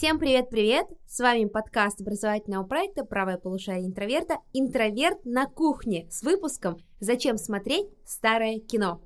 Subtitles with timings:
[0.00, 0.86] Всем привет-привет!
[1.06, 7.86] С вами подкаст образовательного проекта «Правое полушарие интроверта» «Интроверт на кухне» с выпуском «Зачем смотреть
[8.06, 9.02] старое кино?».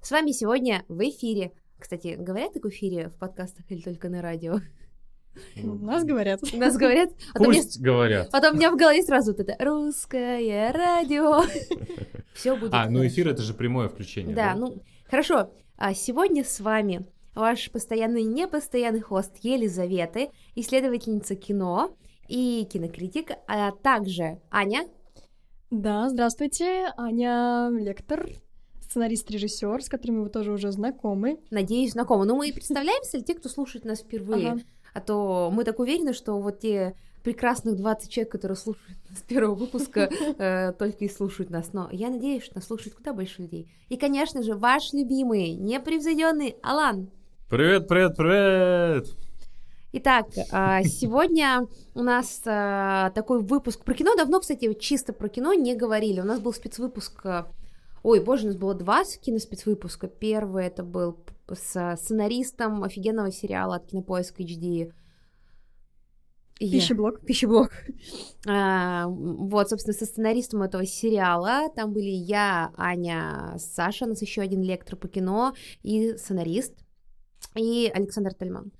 [0.00, 1.52] С вами сегодня в эфире.
[1.78, 4.60] Кстати, говорят так в эфире в подкастах или только на радио?
[5.56, 6.40] Нас говорят.
[6.54, 7.10] Нас говорят.
[7.34, 7.84] А Пусть мне...
[7.84, 8.30] говорят.
[8.30, 11.42] Потом у меня в голове сразу вот это «Русское радио».
[12.32, 14.54] Все будет А, ну эфир— это же прямое включение, да?
[14.54, 15.52] Да, ну, хорошо.
[15.76, 21.96] А сегодня с вами ваш постоянный и непостоянный хост Елизаветы, исследовательница кино
[22.28, 24.88] и кинокритик, а также Аня.
[25.70, 28.28] Да, здравствуйте, Аня лектор,
[28.82, 31.38] сценарист-режиссер, с которыми вы тоже уже знакомы.
[31.50, 32.24] Надеюсь, знакомы.
[32.24, 34.52] Ну, мы и представляемся те, кто слушает нас впервые.
[34.52, 34.60] Ага.
[34.92, 39.54] А то мы так уверены, что вот те прекрасных 20 человек, которые слушают с первого
[39.54, 41.72] выпуска, э, только и слушают нас.
[41.72, 43.70] Но я надеюсь, что нас слушает куда больше людей.
[43.88, 47.10] И, конечно же, ваш любимый, непревзойденный Алан.
[47.50, 49.08] Привет, привет, привет!
[49.90, 54.14] Итак, а, сегодня у нас а, такой выпуск про кино.
[54.14, 56.20] Давно, кстати, чисто про кино не говорили.
[56.20, 57.26] У нас был спецвыпуск...
[57.26, 57.50] А,
[58.04, 60.06] ой, боже, у нас было два киноспецвыпуска.
[60.06, 64.92] Первый это был с сценаристом офигенного сериала от Кинопоиск HD.
[66.60, 67.26] Пищеблок.
[67.26, 67.72] Пищеблок.
[68.46, 71.68] А, вот, собственно, со сценаристом этого сериала.
[71.74, 76.74] Там были я, Аня, Саша, у нас еще один лектор по кино и сценарист
[77.54, 78.72] и Александр Тальман.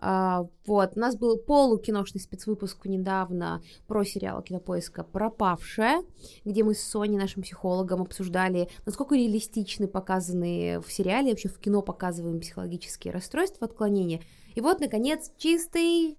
[0.00, 6.04] Uh, вот, у нас был полукиношный спецвыпуск недавно про сериал Кинопоиска «Пропавшая»,
[6.44, 11.82] где мы с Соней, нашим психологом, обсуждали, насколько реалистичны показаны в сериале, вообще в кино
[11.82, 14.20] показываем психологические расстройства, отклонения.
[14.54, 16.16] И вот, наконец, чистый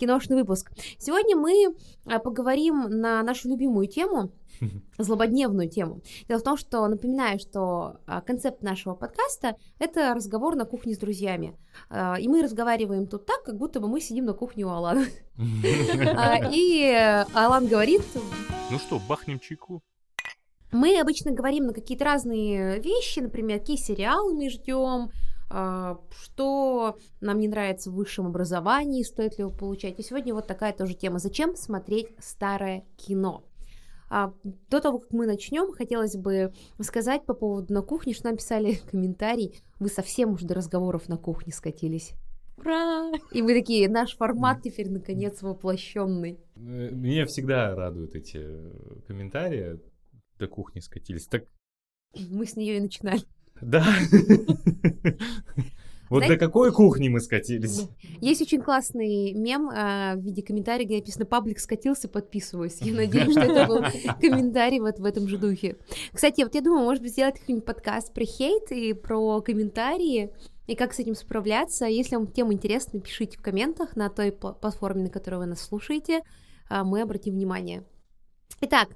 [0.00, 0.72] киношный выпуск.
[0.98, 1.74] Сегодня мы
[2.06, 4.32] а, поговорим на нашу любимую тему,
[4.98, 6.00] злободневную тему.
[6.26, 10.98] Дело в том, что напоминаю, что а, концепт нашего подкаста— это разговор на кухне с
[10.98, 11.56] друзьями.
[11.90, 15.04] А, и мы разговариваем тут так, как будто бы мы сидим на кухне у Алана.
[16.52, 18.02] И Алан говорит...
[18.70, 19.82] Ну что, бахнем чайку?
[20.72, 25.10] Мы обычно говорим на какие-то разные вещи, например, какие сериалы мы ждем,
[25.50, 29.98] что нам не нравится в высшем образовании, стоит ли его получать.
[29.98, 31.18] И сегодня вот такая тоже тема.
[31.18, 33.44] Зачем смотреть старое кино?
[34.12, 38.36] А, до того, как мы начнем, хотелось бы сказать по поводу на кухне, что нам
[38.36, 39.60] писали комментарий.
[39.78, 42.14] Вы совсем уже до разговоров на кухне скатились.
[42.56, 43.12] Ура!
[43.32, 46.40] И мы такие, наш формат теперь наконец воплощенный.
[46.56, 49.80] Э, меня всегда радуют эти э, комментарии.
[50.38, 51.26] До кухни скатились.
[51.26, 51.44] Так
[52.16, 53.22] мы с нее и начинали.
[53.60, 53.84] Да.
[56.10, 57.82] Вот Знаете, до какой кухни мы скатились?
[58.20, 62.78] Есть очень классный мем э, в виде комментария, где написано «Паблик скатился, подписываюсь».
[62.80, 63.84] Я надеюсь, что это был
[64.20, 65.76] комментарий вот в этом же духе.
[66.12, 70.32] Кстати, вот я думаю, может быть, сделать какой-нибудь подкаст про хейт и про комментарии,
[70.66, 71.86] и как с этим справляться.
[71.86, 76.22] Если вам тема интересна, пишите в комментах на той платформе, на которой вы нас слушаете.
[76.68, 77.84] Э, мы обратим внимание.
[78.62, 78.88] Итак,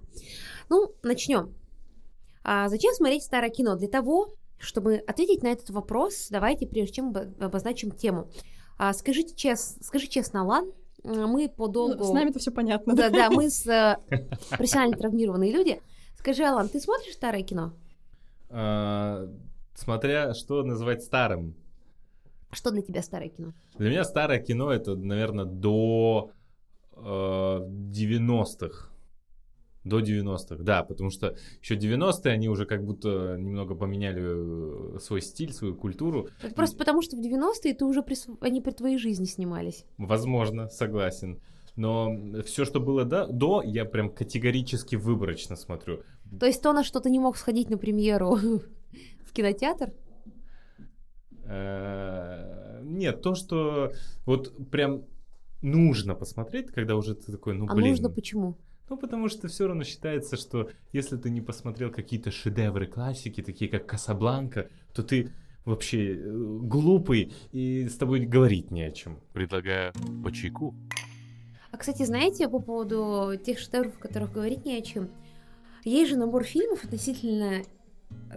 [0.68, 1.54] ну, начнем.
[2.42, 3.76] А зачем смотреть старое кино?
[3.76, 8.28] Для того, чтобы ответить на этот вопрос, давайте, прежде чем обозначим тему.
[8.76, 10.72] А, скажите честно, скажи честно, Алан,
[11.04, 11.98] мы по долгу...
[11.98, 12.94] Ну, с нами это все понятно.
[12.94, 13.98] Да, да, мы с э,
[14.50, 15.80] профессионально травмированные люди.
[16.18, 17.74] Скажи, Алан, ты смотришь старое кино?
[18.48, 19.28] А,
[19.74, 21.54] смотря что называть старым.
[22.52, 23.52] Что для тебя старое кино?
[23.76, 26.30] Для меня старое кино это, наверное, до
[26.92, 28.93] э, 90-х.
[29.84, 35.20] До 90-х, да, потому что еще 90-е они уже как будто немного поменяли э, свой
[35.20, 36.28] стиль, свою культуру.
[36.56, 38.16] Просто потому, что в 90-е ты уже при...
[38.40, 39.84] они при твоей жизни снимались.
[39.98, 41.40] Возможно, согласен.
[41.76, 46.00] Но все, что было до, до, я прям категорически выборочно смотрю.
[46.38, 48.36] То есть то, на что ты не мог сходить на премьеру
[49.26, 49.92] в кинотеатр?
[51.46, 53.92] Э, нет, то, что
[54.24, 55.04] вот прям
[55.62, 57.84] нужно посмотреть, когда уже ты такой, ну блин.
[57.84, 58.56] А нужно почему?
[58.88, 63.70] Ну, потому что все равно считается, что если ты не посмотрел какие-то шедевры классики, такие
[63.70, 65.32] как Касабланка, то ты
[65.64, 69.20] вообще э, глупый и с тобой говорить не о чем.
[69.32, 69.92] Предлагаю
[70.22, 70.74] по чайку.
[71.70, 75.08] А, кстати, знаете, по поводу тех шедевров, о которых говорить не о чем,
[75.84, 77.62] есть же набор фильмов относительно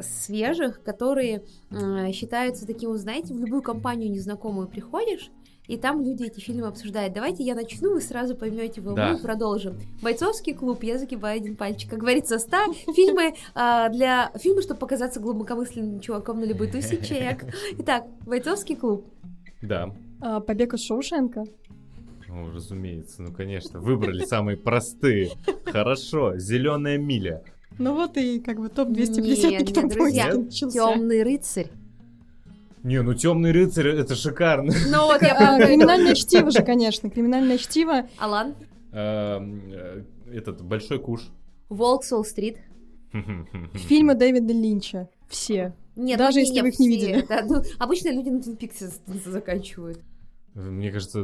[0.01, 5.29] свежих, которые э, считаются таким, знаете, в любую компанию незнакомую приходишь,
[5.67, 7.13] и там люди эти фильмы обсуждают.
[7.13, 9.13] Давайте я начну, вы сразу поймете, вы да.
[9.13, 9.77] мы продолжим.
[10.01, 11.89] Бойцовский клуб, я загибаю один пальчик.
[11.89, 12.65] Как говорится, ста
[12.95, 17.45] фильмы а, для фильмы, чтобы показаться глубокомысленным чуваком на любой тусе чек.
[17.79, 19.05] Итак, бойцовский клуб.
[19.61, 19.93] Да.
[20.21, 21.43] А, побег из Шоушенка.
[22.27, 25.31] Ну, разумеется, ну конечно, выбрали самые простые.
[25.65, 27.43] Хорошо, зеленая миля.
[27.79, 31.69] Ну вот и как бы топ 250 Нет, нет, друзья, темный рыцарь.
[32.83, 34.73] Не, ну темный рыцарь это шикарно.
[34.89, 35.57] Ну вот я А.
[35.65, 37.09] Криминальное чтиво же, конечно.
[37.09, 38.07] Криминальное чтиво.
[38.17, 38.55] Алан,
[38.91, 41.21] Эм, э, Этот большой куш.
[41.69, 42.57] Волк с Уолл-стрит.
[43.73, 45.09] Фильмы Дэвида Линча.
[45.27, 45.73] Все.
[45.95, 47.25] Нет, Даже ну, если не вы их не видели.
[47.47, 48.99] Ну, обычно люди на Twin Peaks
[49.29, 49.99] заканчивают.
[50.53, 51.23] Мне кажется,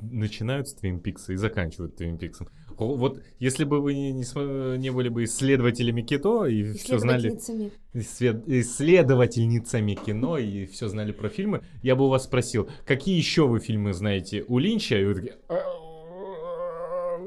[0.00, 2.48] начинают с Твин Пикса и заканчивают Твин Пиксом.
[2.78, 7.72] Вот если бы вы не, не не были бы исследователями кино и все знали, Исследовательницами.
[7.94, 13.46] исслед- исследовательницами кино и все знали про фильмы, я бы у вас спросил, какие еще
[13.46, 14.98] вы фильмы знаете у Линча?
[14.98, 15.36] И вы такие...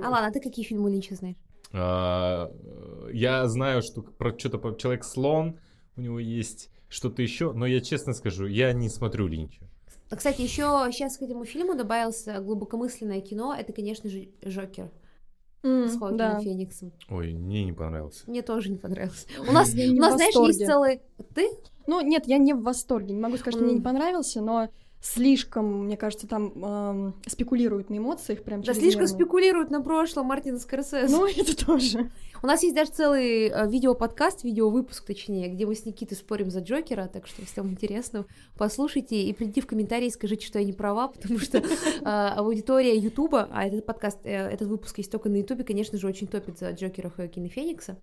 [0.04, 1.36] Алан, а ты какие фильмы Линча знаешь?
[1.74, 2.52] А,
[3.12, 5.60] Я знаю, что про что-то про Человек-слон
[5.98, 9.62] у него есть что-то еще, но я честно скажу, я не смотрю Линча.
[10.10, 10.62] А, Кстати, еще
[10.92, 13.56] сейчас к этому фильму добавился глубокомысленное кино.
[13.58, 14.92] Это, конечно же, Жокер
[15.66, 16.40] М, с Хоакином да.
[16.40, 16.92] Фениксом.
[17.10, 18.24] Ой, мне не понравился.
[18.28, 19.26] Мне тоже не понравилось.
[19.50, 21.02] У нас, у нас знаешь, есть целый...
[21.34, 21.50] Ты?
[21.88, 23.14] Ну, нет, я не в восторге.
[23.14, 24.70] Не могу сказать, что мне не понравился, но
[25.06, 30.58] слишком, мне кажется, там эм, спекулируют на эмоциях прям Да слишком спекулируют на прошлом Мартина
[30.58, 31.16] Скорсезе.
[31.16, 32.10] Ну, это тоже.
[32.42, 36.62] У нас есть даже целый э, видеоподкаст, видеовыпуск, точнее, где мы с Никитой спорим за
[36.62, 38.26] Джокера, так что, если вам интересно,
[38.58, 42.98] послушайте и прийти в комментарии и скажите, что я не права, потому что э, аудитория
[42.98, 46.58] Ютуба, а этот подкаст, э, этот выпуск есть только на Ютубе, конечно же, очень топит
[46.58, 48.00] за Джокера Хоакина Феникса.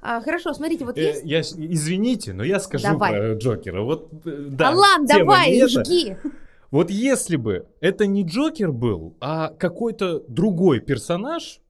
[0.00, 1.22] А, хорошо, смотрите, вот Э, есть...
[1.24, 3.12] я, с- извините, но я скажу Давай.
[3.12, 3.82] про Джокера.
[3.82, 6.16] Вот, э, да, Алан, давай, не жги!
[6.70, 11.60] Вот если бы это не Джокер был, а какой-то другой персонаж,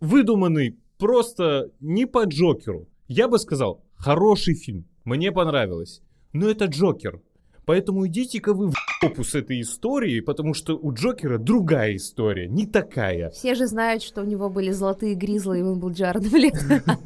[0.00, 6.02] выдуманный просто не по Джокеру, я бы сказал, хороший фильм, мне понравилось.
[6.32, 7.20] Но это Джокер.
[7.66, 12.66] Поэтому идите-ка вы в жопу с этой историей, потому что у Джокера другая история, не
[12.66, 13.30] такая.
[13.30, 16.82] Все же знают, что у него были золотые гризлы, и он был Джаредом Лето.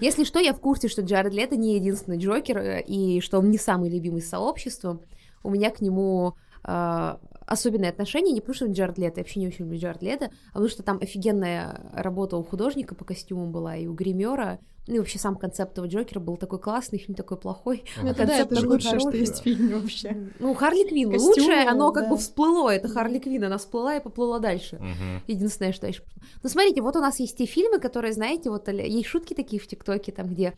[0.00, 3.50] Если что, я в курсе, что Джаред Лето не единственный Джокер, э, и что он
[3.50, 5.00] не самый любимый сообществом.
[5.42, 6.34] У меня к нему
[6.64, 7.16] э,
[7.46, 10.54] особенное отношение, не потому что Джаред Лето, я вообще не очень люблю Джаред Лето, а
[10.54, 14.58] потому что там офигенная работа у художника по костюмам была, и у гримера,
[14.88, 17.84] ну и вообще сам концепт этого Джокера был такой классный, фильм такой плохой.
[18.02, 20.30] Ну, да, это же лучшее, что есть в фильме вообще.
[20.38, 22.10] Ну, Харли Квинн, лучшее, оно как да.
[22.10, 24.76] бы всплыло, это Харли Квинн, она всплыла и поплыла дальше.
[24.76, 25.22] Мгм.
[25.26, 26.02] Единственное, что я еще...
[26.42, 29.60] Ну, смотрите, вот у нас есть те фильмы, которые, знаете, вот а-ля- есть шутки такие
[29.60, 30.54] в ТикТоке, там, где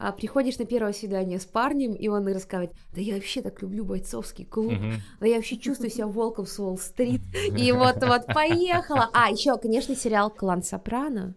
[0.00, 3.60] а, приходишь на первое свидание с парнем, и он и рассказывает, да я вообще так
[3.60, 4.72] люблю бойцовский клуб,
[5.20, 7.20] да я вообще чувствую себя волком с Уолл-стрит,
[7.56, 9.10] и вот, вот, поехала.
[9.12, 11.34] А, еще, конечно, сериал «Клан Сопрано»,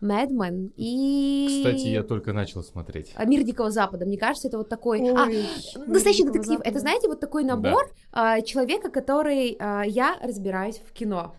[0.00, 1.62] «Мэдмен» и...
[1.64, 3.12] Кстати, я только начал смотреть.
[3.16, 4.04] а, «Мир Дикого Запада».
[4.04, 5.00] Мне кажется, это вот такой...
[5.08, 5.46] А, Ой,
[5.86, 6.58] Настоящий Дикого детектив.
[6.58, 6.70] Запада.
[6.70, 11.34] Это, знаете, вот такой набор а, человека, который а, я разбираюсь в кино.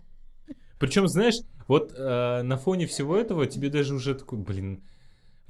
[0.80, 1.36] Причем, знаешь,
[1.68, 4.82] вот э, на фоне всего этого тебе даже уже такой, блин.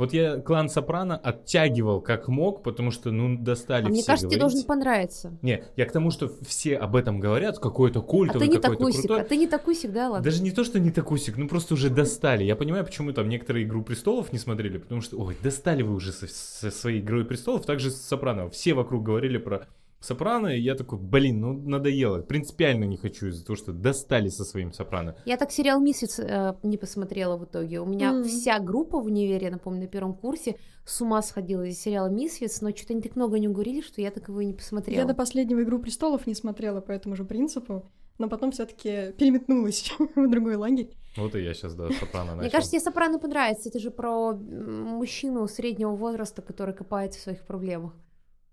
[0.00, 4.28] Вот я клан Сопрано оттягивал как мог, потому что, ну, достали А мне все кажется,
[4.28, 4.54] тебе говорить.
[4.54, 5.38] должен понравиться.
[5.42, 8.78] Не, я к тому, что все об этом говорят, какой-то А культовый, ты не какой-то
[8.78, 9.20] такусик, крутой.
[9.20, 10.24] а ты не такусик, да, ладно?
[10.24, 12.44] Даже не то, что не такусик, ну просто уже достали.
[12.44, 16.12] Я понимаю, почему там некоторые «Игру престолов» не смотрели, потому что, ой, достали вы уже
[16.12, 18.48] со, со своей «Игрой престолов», также с «Сопрано».
[18.48, 19.66] Все вокруг говорили про
[20.00, 22.22] «Сопрано», и я такой, блин, ну надоело.
[22.22, 25.14] Принципиально не хочу из-за того, что достали со своим «Сопрано».
[25.26, 27.80] Я так сериал «Месяц» э, не посмотрела в итоге.
[27.80, 28.24] У меня М.
[28.24, 30.56] вся группа в универе, я напомню, на первом курсе
[30.86, 34.10] с ума сходила из сериала «Мисфиц», но что-то они так много не уговорили, что я
[34.10, 35.00] так его и не посмотрела.
[35.00, 37.84] Я до последнего «Игру престолов» не смотрела по этому же принципу,
[38.18, 40.90] но потом все таки переметнулась в другой лагерь.
[41.16, 42.40] Вот и я сейчас, да, «Сопрано» начал.
[42.40, 43.68] Мне кажется, тебе «Сопрано» понравится.
[43.68, 47.92] Это же про мужчину среднего возраста, который копается в своих проблемах.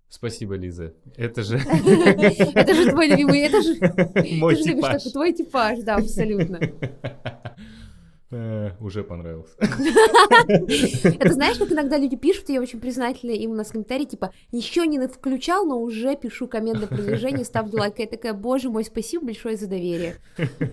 [0.08, 0.94] Спасибо, Лиза.
[1.16, 1.58] Это же
[2.54, 3.74] Это же твой любимый, это же...
[4.36, 5.02] мой типаж.
[5.04, 6.58] твой типаж, да, абсолютно.
[8.30, 9.54] Э, Уже понравился.
[9.58, 14.86] Это знаешь, как иногда люди пишут, я очень признательна им у нас комментарии, типа, еще
[14.86, 17.98] не включал, но уже пишу коммент для продвижения, ставлю лайк.
[17.98, 20.16] Я такая, боже мой, спасибо большое за доверие.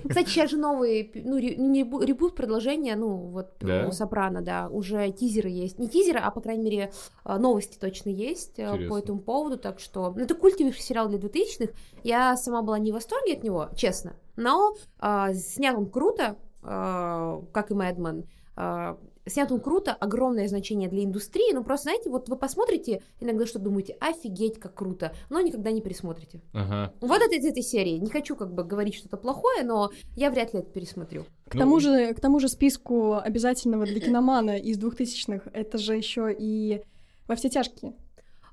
[0.08, 5.10] Кстати, сейчас же новый, ну, не ребу- ребут, продолжение, ну, вот у Сопрано, да, уже
[5.12, 5.80] тизеры есть.
[5.80, 6.92] Не тизеры, а, по крайней мере,
[7.24, 10.14] а, новости точно есть а, по этому поводу, так что...
[10.16, 11.72] Ну, это культовейший сериал для 2000-х.
[12.04, 17.72] Я сама была не в восторге от него, честно, но а, снят он круто, как
[17.72, 18.26] и Мэдмен.
[18.58, 23.46] А, снят он круто, огромное значение для индустрии, ну просто, знаете, вот вы посмотрите иногда
[23.46, 26.42] что думаете, офигеть, как круто, но никогда не пересмотрите.
[26.54, 26.94] Ага.
[27.02, 27.98] Вот это из этой серии.
[27.98, 31.26] Не хочу как бы говорить что-то плохое, но я вряд ли это пересмотрю.
[31.50, 35.96] К Ну, тому же, к тому же списку обязательного для киномана из двухтысячных это же
[35.96, 36.82] еще и
[37.28, 37.94] во все тяжкие.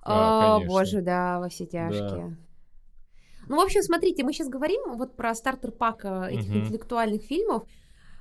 [0.03, 0.73] А, О, конечно.
[0.73, 2.37] боже, да, во все тяжкие.
[3.49, 7.65] Ну, в общем, смотрите, мы сейчас говорим вот про стартер-пак этих интеллектуальных фильмов.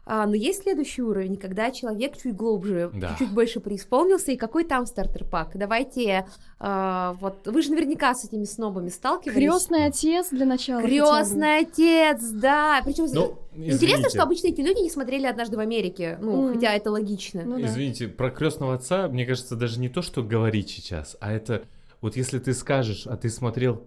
[0.04, 3.10] А, но есть следующий уровень, когда человек чуть глубже, Да.
[3.10, 5.52] чуть-чуть больше преисполнился, и какой там стартер-пак?
[5.56, 6.26] Давайте,
[6.60, 9.38] а, вот, вы же наверняка с этими снобами сталкивались.
[9.38, 10.82] Крестный отец для начала.
[10.82, 12.82] Крестный отец, да.
[12.84, 14.10] Причем Ну, интересно, извините.
[14.10, 16.18] что обычно эти люди не смотрели однажды в Америке.
[16.22, 16.54] Ну, Мгм.
[16.56, 17.44] хотя это логично.
[17.46, 17.68] Ну да.
[17.68, 21.64] Извините, про крестного отца, мне кажется, даже не то, что говорить сейчас, а это
[22.02, 23.84] вот если ты скажешь, а ты смотрел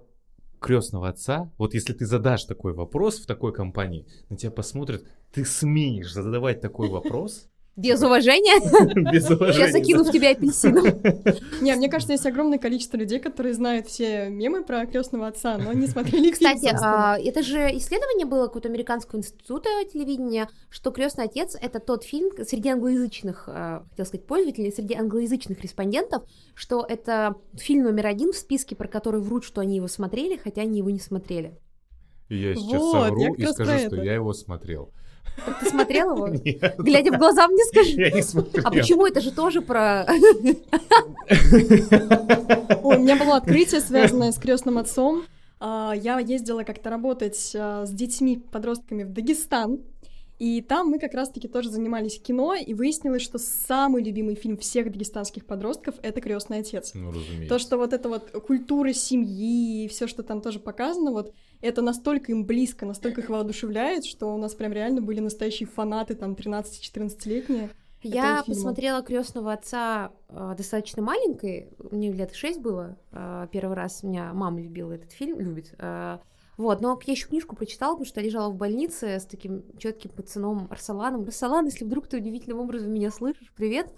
[0.65, 5.45] крестного отца, вот если ты задашь такой вопрос в такой компании, на тебя посмотрят, ты
[5.45, 8.61] смеешь задавать такой вопрос Без уважения.
[9.13, 9.67] без уважения.
[9.67, 10.85] Я закину в тебя апельсином.
[11.61, 15.73] Не, мне кажется, есть огромное количество людей, которые знают все мемы про крестного отца, но
[15.73, 21.25] не смотрели фильм, Кстати, а, это же исследование было какого-то американского института телевидения, что Крестный
[21.25, 26.23] отец это тот фильм среди англоязычных, а, хотел сказать, пользователей, среди англоязычных респондентов,
[26.55, 30.63] что это фильм номер один в списке, про который врут, что они его смотрели, хотя
[30.63, 31.59] они его не смотрели.
[32.29, 34.93] И я сейчас Вот, совру и скажу, что я его смотрел.
[35.45, 36.29] Так Ты смотрел его?
[36.45, 38.01] Нет, Глядя в глаза мне скажи.
[38.01, 38.67] я не смотрел.
[38.67, 40.07] А почему это же тоже про...
[42.83, 45.25] У меня было открытие, связанное с крестным отцом.
[45.61, 49.81] А, Я ездила как-то работать а, с детьми, подростками в Дагестан.
[50.41, 54.91] И там мы как раз-таки тоже занимались кино, и выяснилось, что самый любимый фильм всех
[54.91, 56.91] дагестанских подростков— это «Крестный отец».
[56.93, 57.49] Ну, разумеется.
[57.49, 61.33] То, что вот эта вот культура семьи и все, что там тоже показано, вот
[61.65, 66.15] это настолько им близко, настолько их воодушевляет, что у нас прям реально были настоящие фанаты,
[66.15, 67.71] там, 13-14-летние.
[68.03, 72.99] Я посмотрела крестного отца э, достаточно маленькой, мне лет шесть было.
[73.13, 75.75] э, первый раз у меня мама любила этот фильм, любит.
[75.79, 76.19] э,
[76.59, 80.11] вот, но я еще книжку прочитала, потому что я лежала в больнице с таким четким
[80.11, 81.23] пацаном Арсаланом.
[81.23, 83.91] Арсалан, если вдруг ты удивительным образом меня слышишь, привет.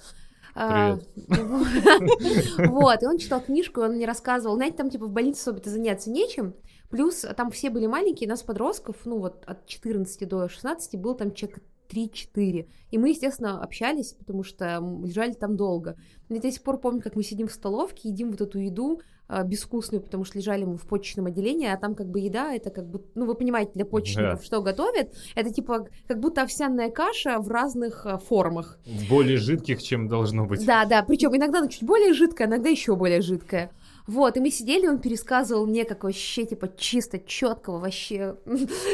[0.55, 0.99] А,
[2.59, 5.69] Вот, и он читал книжку, и он мне рассказывал, знаете, там типа в больнице особо-то
[5.69, 6.55] заняться нечем,
[6.91, 11.33] плюс там все были маленькие, нас подростков, ну вот от 14 до 16 был там
[11.35, 12.67] человек 3-4.
[12.91, 15.97] И мы, естественно, общались, потому что лежали там долго.
[16.29, 19.43] Я до сих пор помню, как мы сидим в столовке, едим вот эту еду а,
[19.45, 22.89] безвкусную, потому что лежали мы в почечном отделении, а там как бы еда, это как
[22.89, 24.45] бы, ну вы понимаете, для почечников, Да.
[24.45, 28.79] что готовят, это типа как будто овсяная каша в разных а, формах.
[29.09, 30.65] Более жидких, чем должно быть.
[30.65, 33.71] Да, да, причем иногда она чуть более жидкая, иногда еще более жидкая.
[34.07, 38.37] Вот, и мы сидели, он пересказывал мне, как вообще, типа, чисто, четкого вообще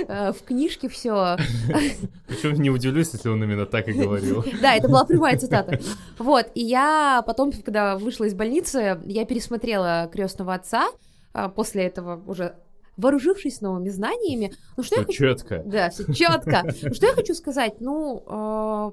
[0.08, 1.36] э, в книжке все.
[2.26, 4.44] Причем не удивлюсь, если он именно так и говорил.
[4.62, 5.78] Да, это была прямая цитата.
[6.18, 10.88] Вот, и я потом, когда вышла из больницы, я пересмотрела крестного отца
[11.34, 12.54] а, после этого уже
[12.96, 14.52] вооружившись новыми знаниями.
[14.76, 15.62] Ну что я хочу Четко.
[15.64, 16.62] Да, все четко.
[16.92, 17.80] Что я хочу сказать?
[17.80, 18.22] Ну,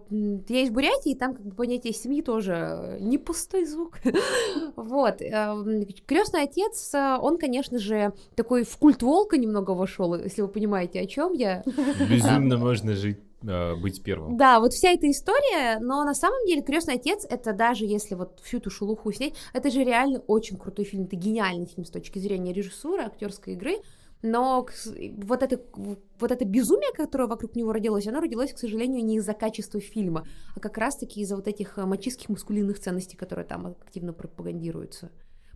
[0.09, 3.99] м, я из Бурятии, и там как бы понятие семьи тоже э, не пустой звук.
[4.75, 5.17] Вот.
[6.05, 10.99] Крестный отец, э, он, конечно же, такой в культ волка немного вошел, если вы понимаете,
[11.01, 11.63] о чем я.
[12.09, 14.37] Безумно можно жить, э, быть первым.
[14.37, 18.39] Да, вот вся эта история, но на самом деле Крестный отец это даже если вот
[18.41, 22.19] всю эту шелуху снять, это же реально очень крутой фильм, это гениальный фильм с точки
[22.19, 23.77] зрения режиссуры, актерской игры.
[24.21, 24.67] Но
[25.23, 29.33] вот это, вот это безумие, которое вокруг него родилось, оно родилось, к сожалению, не из-за
[29.33, 34.11] качества фильма, а как раз-таки из-за вот этих э, мачистских маскулинных ценностей, которые там активно
[34.11, 35.09] пропагандируются.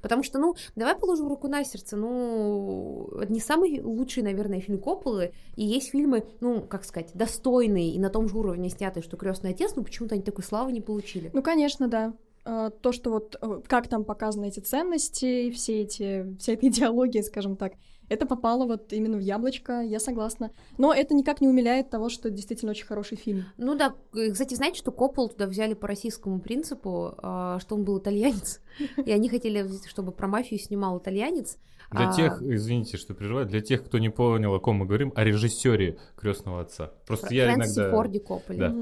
[0.03, 5.31] Потому что, ну, давай положим руку на сердце, ну, не самый лучший, наверное, фильм Копполы,
[5.55, 9.51] и есть фильмы, ну, как сказать, достойные и на том же уровне снятые, что Крестный
[9.51, 11.31] отец, но почему-то они такой славы не получили.
[11.33, 12.13] Ну, конечно, да.
[12.43, 17.23] А, То, что вот э, как там показаны эти ценности, все эти, вся эта идеология,
[17.23, 17.73] скажем так,
[18.13, 20.51] это попало вот именно в яблочко, я согласна.
[20.77, 23.45] Но это никак не умиляет того, что это действительно очень хороший фильм.
[23.57, 27.83] Ну да, э, кстати, знаете, что Коппол туда взяли по российскому принципу, а, что он
[27.83, 28.61] был итальянец,
[29.05, 31.57] и они хотели, чтобы про мафию снимал итальянец.
[31.91, 35.11] Для А, тех, извините, что прерываю, для тех, кто не понял, о ком мы говорим,
[35.15, 36.91] о режиссере крестного отца.
[37.05, 37.91] Просто Фр- я иногда.
[37.91, 38.59] Форде Копполе.
[38.59, 38.75] Да.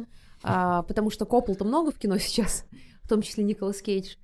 [0.43, 2.65] А, потому что Коппол-то много в кино сейчас,
[3.03, 4.15] в том числе Николас Кейдж.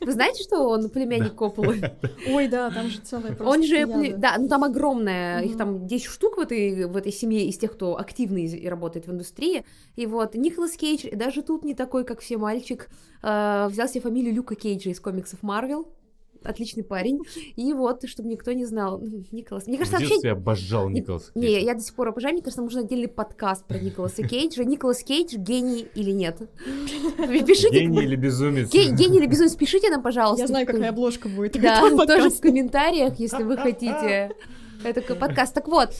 [0.00, 1.78] Вы знаете, что он племянник Копполы?
[2.28, 5.86] Ой, да, там же целая просто Он же, пле- да, ну там огромная, их там
[5.86, 9.10] 10 штук в этой, в этой семье из тех, кто активно из- и работает в
[9.12, 9.64] индустрии.
[9.96, 12.88] И вот Николас Кейдж даже тут не такой, как все мальчик,
[13.22, 15.88] э, взял себе фамилию Люка Кейджа из комиксов Марвел.
[16.42, 17.20] Отличный парень.
[17.56, 19.66] И вот, чтобы никто не знал, Николас.
[19.66, 20.08] Мне В кажется, вообще...
[20.14, 21.60] детстве обожал Николаса Не, Кейджа.
[21.66, 24.64] я до сих пор обожаю, мне кажется, нужен отдельный подкаст про Николаса Кейджа.
[24.64, 26.38] Николас Кейдж гений или нет?
[27.18, 27.70] Пишите.
[27.80, 28.70] Гений или безумец?
[28.70, 30.42] Ге- Гений или безумец, пишите нам, пожалуйста.
[30.42, 31.60] Я знаю, какая обложка будет.
[31.60, 34.30] Да, тоже в комментариях, если вы хотите.
[34.82, 35.54] Это подкаст.
[35.54, 35.90] Так вот,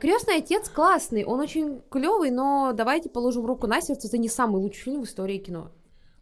[0.00, 4.60] Крестный отец классный, он очень клевый, но давайте положим руку на сердце, это не самый
[4.60, 5.72] лучший фильм в истории кино.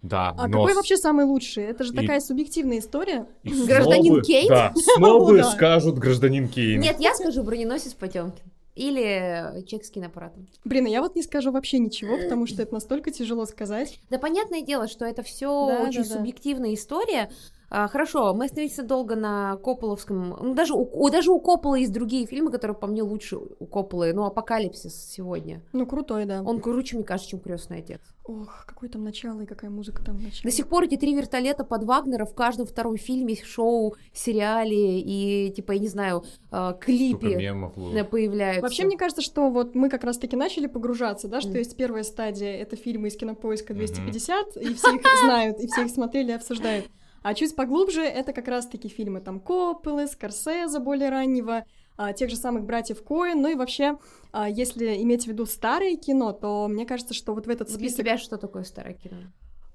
[0.09, 1.65] Да, А но какой вообще самый лучший?
[1.65, 3.27] Это же И- такая субъективная история.
[3.43, 4.49] и Гражданин снобы- Кейн?
[4.49, 5.51] Да, снобы Да.
[5.51, 6.81] скажут гражданин Кейн.
[6.81, 8.45] Нет, я скажу броненосец Потемкин.
[8.75, 10.47] или чек с киноаппаратом.
[10.65, 13.99] Блин, а я вот не скажу вообще ничего, потому что это настолько тяжело сказать.
[14.11, 16.15] Да, понятное дело, что это все Да, очень да, да.
[16.17, 17.31] субъективная история.
[17.69, 20.37] А, хорошо, мы остановились долго на Копполовском.
[20.41, 24.13] Ну, даже у, даже у Коппола есть другие фильмы, которые по мне лучше у Копполы.
[24.13, 25.63] Ну, Апокалипсис сегодня.
[25.73, 26.43] Ну, крутой, да.
[26.43, 28.01] Он круче, мне кажется, чем крестный отец.
[28.25, 30.43] Ох, какое там начало и какая музыка там в начале.
[30.45, 35.53] До сих пор эти три вертолета под Вагнера в каждом втором фильме, шоу, сериале и,
[35.53, 37.75] типа, я не знаю, Столько клипе мемов
[38.11, 38.63] появляются.
[38.63, 41.59] Вообще, мне кажется, что вот мы как раз-таки начали погружаться, да, что Мгм.
[41.59, 43.79] есть первая стадия, это фильмы из кинопоиска Мгм.
[43.79, 46.87] 250, и все их знают, и все их смотрели и обсуждают.
[47.27, 51.65] А чуть поглубже это как раз-таки фильмы там Копполы, Скорсезе более раннего,
[51.97, 53.99] а, тех же самых братьев Коэн, ну и вообще,
[54.31, 57.79] а, если иметь в виду старое кино, то мне кажется, что вот в этот для
[57.79, 57.99] список...
[57.99, 59.17] тебя что такое старое кино?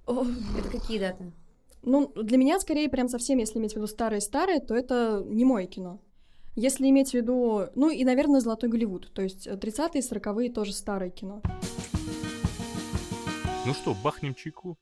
[0.08, 1.34] Это какие даты?
[1.82, 5.66] Ну, для меня скорее прям совсем, если иметь в виду старое-старое, то это не мое
[5.66, 6.00] кино.
[6.56, 10.72] Если иметь в виду, ну и, наверное, «Золотой Голливуд», то есть э, 30-е, 40-е тоже
[10.72, 11.42] старое кино.
[13.66, 14.78] Ну что, бахнем чайку?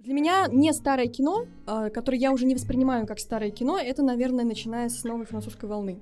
[0.00, 4.02] Для меня не старое кино, э, которое я уже не воспринимаю как старое кино, это,
[4.02, 6.00] наверное, начиная с новой французской волны.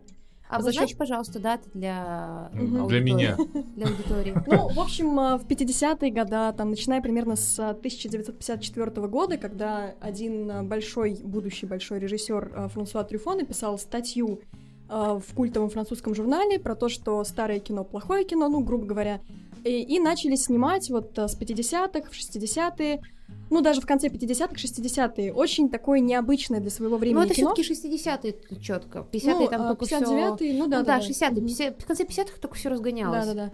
[0.49, 2.69] А За Обозначь, пожалуйста, даты для Мгм.
[2.69, 3.37] Для аудитории, меня.
[3.77, 4.35] Для аудитории.
[4.47, 9.95] Ну, в общем, э, в 50-е годы, там, начиная примерно с э, 1954 года, когда
[10.01, 14.41] один э, большой, будущий большой режиссер э, Франсуа Трюфо написал статью
[14.89, 19.21] э, в культовом французском журнале про то, что старое кино плохое кино, ну, грубо говоря,
[19.65, 23.03] и, и начали снимать вот э, с 50-х в 60-е,
[23.51, 27.63] ну, даже в конце 50-х, 60-е, очень такое необычное для своего времени Ну, это все-таки
[27.63, 29.07] 60-е тут четко.
[29.13, 29.97] 50-е Ну, там а, только все.
[29.99, 31.31] 59-е, ну да, Ну да, да, 60-е.
[31.31, 31.47] Мгм.
[31.47, 33.27] 50 В конце 50-х только все разгонялось.
[33.27, 33.53] Да, да, да.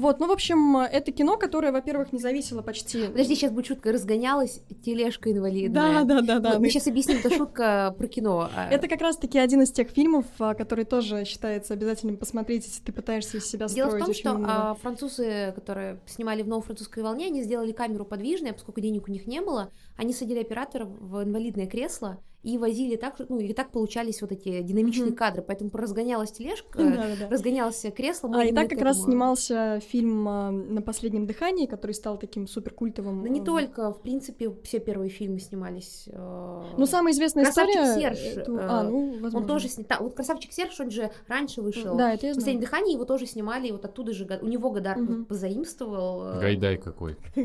[0.00, 3.06] Вот, ну, в общем, это кино, которое, во-первых, не зависело почти...
[3.08, 3.92] Подожди, сейчас будет шутка.
[3.92, 6.04] Разгонялась тележка инвалидная.
[6.04, 6.58] Да, да, да, да.
[6.58, 8.48] Мы, сейчас объясним, это шутка про кино.
[8.56, 12.82] а- Это как раз-таки один из тех фильмов, а, который тоже считается обязательным посмотреть, если
[12.82, 14.70] ты пытаешься из себя Дело в строить том, очень что умного.
[14.70, 19.12] а, французы, которые снимали в новой французской волне, они сделали камеру подвижной, поскольку денег у
[19.12, 23.70] них не было, они садили оператора в инвалидное кресло и возили так, ну и так
[23.70, 25.16] получались вот эти динамичные Мгм.
[25.16, 27.28] кадры, поэтому разгонялась тележка, Да-да-да.
[27.28, 28.30] разгонялось кресло.
[28.34, 32.46] А, и так как раз этому- снимался фильм а, «На последнем дыхании», который стал таким
[32.46, 33.22] суперкультовым.
[33.22, 36.04] Да не а, только, в принципе, все первые фильмы снимались.
[36.10, 38.00] э, Ну, самая известная «Красавчик история...
[38.14, 39.46] Серж», это- э, А, ну, Он возможно.
[39.48, 41.94] тоже сня- та- Вот красавчик Серж, он же раньше вышел.
[41.96, 42.36] Да, это я знаю.
[42.36, 45.26] Последнее дыхание его тоже снимали, и вот оттуда же у него Годар Мгм.
[45.26, 46.36] позаимствовал.
[46.36, 47.16] э, Гайдай какой.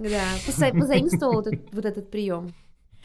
[0.00, 2.52] Да, поза- позаимствовал вот этот прием.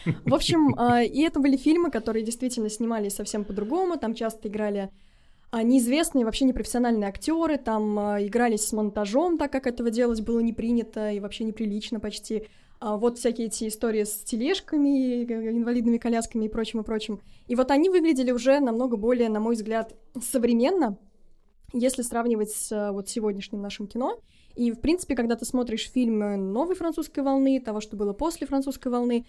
[0.05, 3.97] В общем, а, и это были фильмы, которые действительно снимались совсем по-другому.
[3.97, 4.89] Там часто играли
[5.51, 10.39] а, неизвестные, вообще непрофессиональные актеры, там а, игрались с монтажом, так как этого делать было
[10.39, 12.47] не принято и вообще неприлично почти.
[12.79, 17.21] Вот всякие эти истории с тележками, г- инвалидными колясками и прочим, и прочим.
[17.47, 20.95] И вот они выглядели уже намного более, на мой взгляд, современно,
[21.73, 24.19] если сравнивать с а, вот сегодняшним нашим кино.
[24.55, 28.87] И, в принципе, когда ты смотришь фильмы новой французской волны, того, что было после французской
[28.89, 29.25] волны,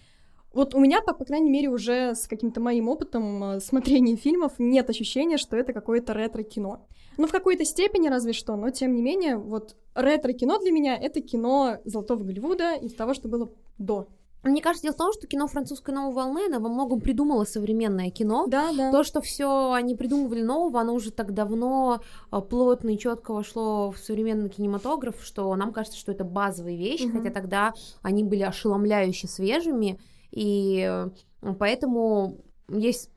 [0.53, 4.53] вот у меня, по, по крайней мере, уже с каким-то моим опытом э, смотрения фильмов
[4.57, 6.85] нет ощущения, что это какое-то ретро-кино.
[7.17, 11.21] Ну, в какой-то степени разве что, но тем не менее, вот ретро-кино для меня— это
[11.21, 14.07] кино Золотого Голливуда и того, что было до.
[14.41, 18.09] Мне кажется, дело в том, что кино французской новой волны, оно во многом придумало современное
[18.09, 18.47] кино.
[18.47, 18.89] Да, да.
[18.89, 21.99] То, что все они придумывали нового, оно уже так давно
[22.31, 27.03] а, плотно и четко вошло в современный кинематограф, что нам кажется, что это базовые вещи,
[27.03, 27.17] Мгм.
[27.17, 29.99] хотя тогда они были ошеломляюще свежими,
[30.31, 32.37] и э, поэтому
[32.69, 33.09] есть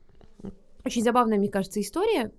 [0.85, 2.31] очень забавная, мне кажется, история,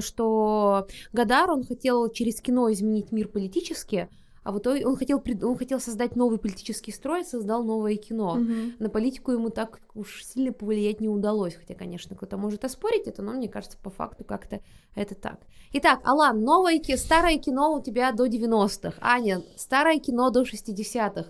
[0.00, 4.08] что Гадар, он хотел через кино изменить мир политически,
[4.42, 8.36] а в итоге он хотел, он хотел создать новый политический строй, создал новое кино.
[8.36, 8.74] Мгм.
[8.78, 13.22] На политику ему так уж сильно повлиять не удалось, хотя, конечно, кто-то может оспорить это,
[13.22, 14.60] но мне кажется, по факту как-то
[14.94, 15.40] это так.
[15.72, 18.96] Итак, Алан, новое старое кино у тебя до 90-х.
[19.00, 21.26] Аня, старое кино до 60-х.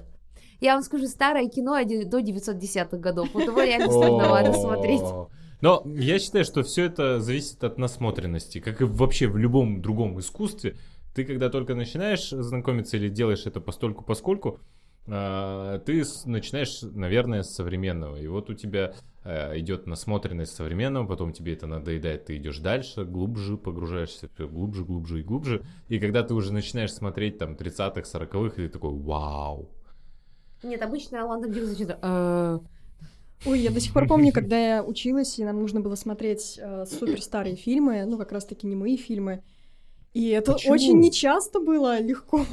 [0.61, 3.29] Я вам скажу, старое кино до 910-х годов.
[3.33, 5.03] Вот его реально сложновато смотреть.
[5.61, 10.19] Но я считаю, что все это зависит от насмотренности, как и вообще в любом другом
[10.19, 10.77] искусстве.
[11.15, 14.61] Ты когда только начинаешь знакомиться или делаешь это постольку поскольку,
[15.07, 18.17] а, ты начинаешь, наверное, с современного.
[18.17, 18.95] И вот у тебя
[19.25, 24.85] а, идет насмотренность современного, потом тебе это надоедает, ты идешь дальше, глубже погружаешься, всё глубже,
[24.85, 25.63] глубже и глубже.
[25.89, 29.69] И когда ты уже начинаешь смотреть там 30-х, 40-х, ты такой, вау.
[30.63, 31.99] Нет, обычно Алан там делает что-то...
[32.03, 32.59] «Э,
[33.47, 36.85] Ой, я до сих пор помню, когда я училась, и нам нужно было смотреть э,
[36.85, 39.43] супер старые фильмы, ну, как раз-таки немые фильмы.
[40.13, 40.75] И это Почему?
[40.75, 42.45] очень нечасто было легко.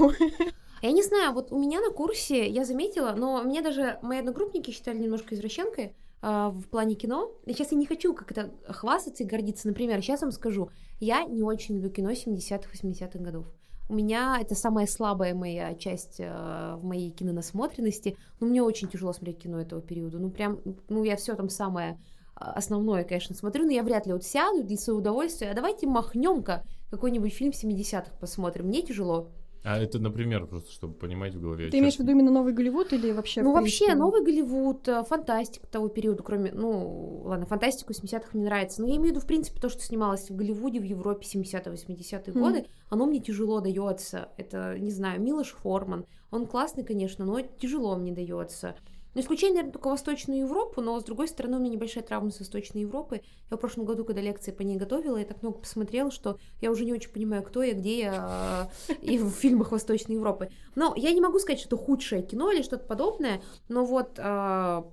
[0.81, 4.71] Я не знаю, вот у меня на курсе я заметила, но меня даже мои одногруппники
[4.71, 7.31] считали немножко извращенкой, а, в плане кино.
[7.45, 9.67] И сейчас я не хочу как-то хвастаться и гордиться.
[9.67, 13.45] Например, сейчас вам скажу, я не очень люблю кино 70-х, 80-х годов.
[13.89, 18.17] У меня это самая слабая моя часть э, в моей кинонасмотренности.
[18.39, 20.19] Но мне очень тяжело смотреть кино этого периода.
[20.19, 21.97] Ну, прям, ну, я все там самое
[22.35, 25.51] а, основное, конечно, смотрю, но я вряд ли вот сяду для своего удовольствия.
[25.51, 28.67] А давайте махнем-ка какой-нибудь фильм 70-х посмотрим.
[28.67, 29.29] Мне тяжело.
[29.67, 31.69] А это, например, просто чтобы понимать в голове.
[31.69, 33.41] Ты имеешь в виду именно новый Голливуд или вообще?
[33.41, 38.81] Ну, вообще, новый Голливуд, э, фантастика того периода, кроме, ну, ладно, фантастику 70-х мне нравится,
[38.81, 41.73] но я имею в виду, в принципе, то, что снималось в Голливуде, в Европе 70-е,
[41.73, 42.39] 80-е mm.
[42.39, 44.29] годы, оно мне тяжело дается.
[44.37, 48.77] Это, не знаю, Милош Форман, он классный, конечно, но тяжело мне дается.
[49.17, 52.39] Ну, исключение, наверное, только Восточную Европу, но, с другой стороны, у меня небольшая травма с
[52.39, 53.23] Восточной Европой.
[53.49, 56.69] Я в прошлом году, когда лекции по ней готовила, я так много посмотрела, что я
[56.69, 58.69] уже не очень понимаю, кто я, где я,
[59.01, 60.51] и в фильмах Восточной Европы.
[60.75, 64.85] Но я не могу сказать, что это худшее кино или что-то подобное, но вот 70-е,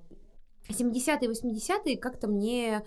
[0.70, 2.82] 80-е как-то мне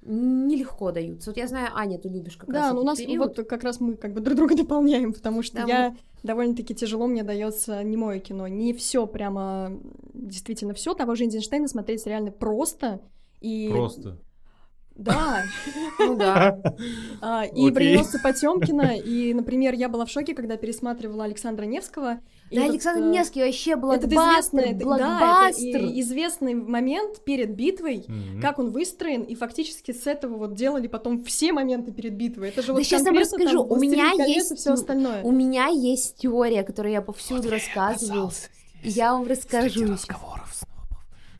[0.00, 1.30] нелегко даются.
[1.30, 3.36] Вот я знаю, Аня, ты любишь как да, раз Да, ну у нас период.
[3.36, 5.96] вот как раз мы как бы друг друга дополняем, потому что да, я мы...
[6.22, 8.48] довольно-таки тяжело мне дается немое кино.
[8.48, 9.78] Не все прямо
[10.28, 10.94] действительно все.
[10.94, 13.00] Того же Эйнштейна смотреть реально просто.
[13.40, 13.68] И...
[13.70, 14.18] Просто.
[14.98, 15.44] Да.
[15.98, 16.58] Ну да.
[17.20, 18.96] А, и броненосцы Потемкина.
[18.96, 22.20] И, например, я была в шоке, когда пересматривала Александра Невского.
[22.50, 28.06] Да, Александр э, Невский вообще блокбастер, это известный, да, это известный момент перед битвой,
[28.40, 32.48] как он выстроен, и фактически с этого вот делали потом все моменты перед битвой.
[32.48, 35.22] Это же вот сейчас я вам расскажу, у меня есть все остальное.
[35.22, 38.30] У меня есть теория, которую я повсюду рассказываю.
[38.82, 39.92] Я вам расскажу.
[39.92, 40.62] разговоров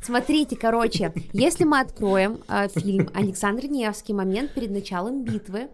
[0.00, 5.68] Смотрите, короче, если мы откроем э, фильм Александр Невский «Момент перед началом битвы»,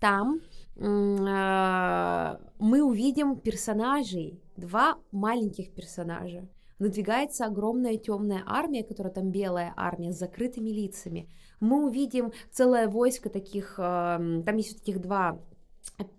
[0.00, 0.40] там
[0.76, 6.48] э, мы увидим персонажей, два маленьких персонажа.
[6.78, 11.28] Надвигается огромная темная армия, которая там белая армия с закрытыми лицами.
[11.60, 15.40] Мы увидим целое войско таких, э, там есть вот таких два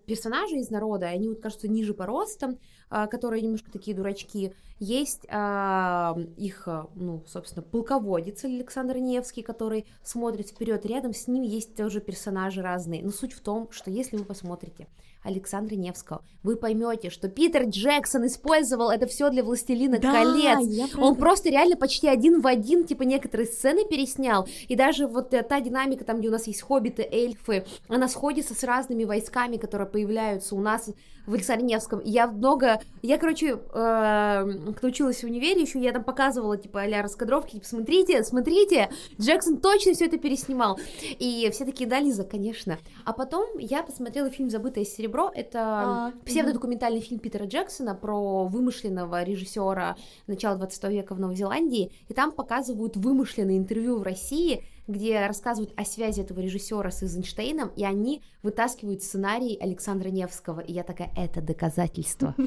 [0.05, 4.53] персонажа из народа, они вот кажутся ниже по ростам, которые немножко такие дурачки.
[4.79, 10.85] Есть а, их, а, ну, собственно, полководец Александр Невский, который смотрит вперед.
[10.85, 13.03] Рядом с ним есть тоже персонажи разные.
[13.03, 14.87] Но суть в том, что если вы посмотрите
[15.25, 20.95] Александра Невского, вы поймете, что Питер Джексон использовал это все для «Властелина да, колец».
[20.97, 25.41] Он просто реально почти один в один, типа, некоторые сцены переснял, и даже вот э,
[25.41, 29.87] та динамика, там, где у нас есть хоббиты, эльфы, она сходится с разными войсками, которые
[29.87, 30.89] появляются у нас
[31.25, 32.01] в Александре Невском.
[32.03, 32.79] Я много...
[33.01, 37.65] Я, короче, э, когда училась в универе, еще я там показывала, типа, а раскадровки, типа,
[37.65, 40.79] смотрите, смотрите, Джексон точно все это переснимал.
[41.01, 42.77] И все такие, да, Лиза, конечно.
[43.03, 45.14] А потом я посмотрела фильм «Забытое серебро».
[45.33, 47.05] Это а, псевдодокументальный угу.
[47.07, 49.95] фильм Питера Джексона про вымышленного режиссера
[50.27, 51.91] начала 20 века в Новой Зеландии.
[52.07, 57.69] И там показывают вымышленное интервью в России, где рассказывают о связи этого режиссера с Эйзенштейном,
[57.75, 60.59] и они вытаскивают сценарий Александра Невского.
[60.59, 62.35] И я такая, это доказательство.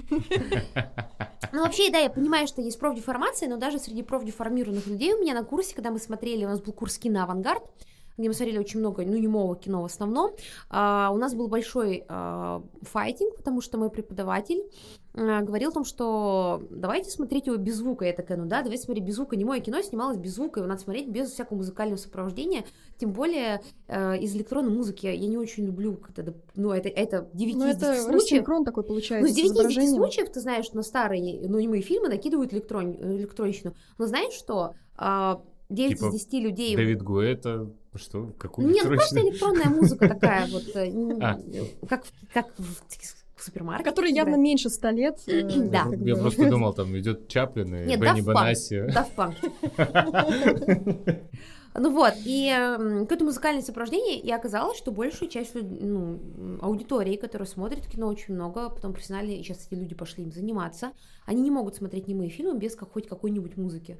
[1.51, 5.33] Ну, вообще, да, я понимаю, что есть профдеформация, но даже среди профдеформированных людей у меня
[5.33, 7.63] на курсе, когда мы смотрели, у нас был курс кино «Авангард»,
[8.19, 10.33] где мы смотрели очень много, ну, немого кино в основном,
[10.69, 14.63] а, у нас был большой а, файтинг, потому что мой преподаватель
[15.15, 18.05] а, говорил о том, что давайте смотреть его без звука.
[18.05, 19.37] Я такая, ну да, давайте смотреть без звука.
[19.37, 22.65] Не мое кино снималось без звука, его надо смотреть без всякого музыкального сопровождения.
[22.99, 27.29] Тем более э, из электронной музыки я, я не очень люблю, когда, ну, это, это
[27.33, 28.45] 9 ну, из 10 это случаев.
[28.65, 29.29] такой ну, получается.
[29.29, 33.75] Ну, 9 из 10 случаев, ты знаешь, на старые, ну, немые фильмы накидывают электрон, электронщину.
[33.97, 34.75] Но знаешь что?
[35.69, 36.77] 9 типа из 10 людей...
[36.77, 41.39] Дэвид Гуэта, что, какую Нет, ну просто электронная музыка такая вот, э, а.
[41.89, 42.05] как,
[43.39, 43.91] в супермаркете.
[43.91, 45.19] Который явно меньше 100 лет.
[45.27, 45.87] Э, да.
[46.01, 48.87] Я просто думал, там идет Чаплин и Бенни Банаси.
[49.17, 49.37] Punk.
[51.81, 56.19] Ну вот, и э, какое-то музыкальное сопровождение, и оказалось, что большую часть ну,
[56.61, 60.91] аудитории, которая смотрит кино очень много, потом профессиональные, сейчас эти люди пошли им заниматься,
[61.25, 63.99] они не могут смотреть немые фильмы без как, хоть какой-нибудь музыки.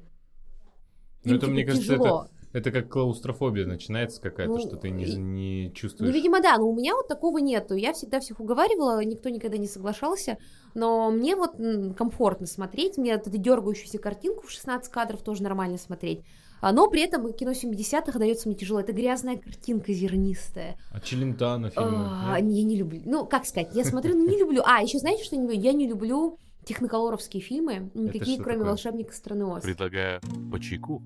[1.23, 5.05] Ну, это, типа, мне кажется, это, это как клаустрофобия начинается какая-то, ну, что ты не,
[5.15, 6.09] не чувствуешь.
[6.09, 7.75] Ну, видимо, да, но у меня вот такого нету.
[7.75, 10.37] Я всегда всех уговаривала, никто никогда не соглашался,
[10.73, 11.55] но мне вот
[11.95, 16.21] комфортно смотреть, мне эту дергающуюся картинку в 16 кадров тоже нормально смотреть.
[16.61, 18.79] А, но при этом кино 70-х дается мне тяжело.
[18.81, 20.77] Это грязная картинка зернистая.
[20.91, 22.07] А Челентано фильмы?
[22.09, 23.01] А, я не люблю.
[23.05, 24.61] Ну, как сказать, я смотрю, но не люблю.
[24.65, 28.69] А, еще знаете, что я не люблю техноколоровские фильмы, никакие, кроме такое?
[28.69, 29.63] «Волшебника страны Оз».
[29.63, 31.01] Предлагаю по чайку.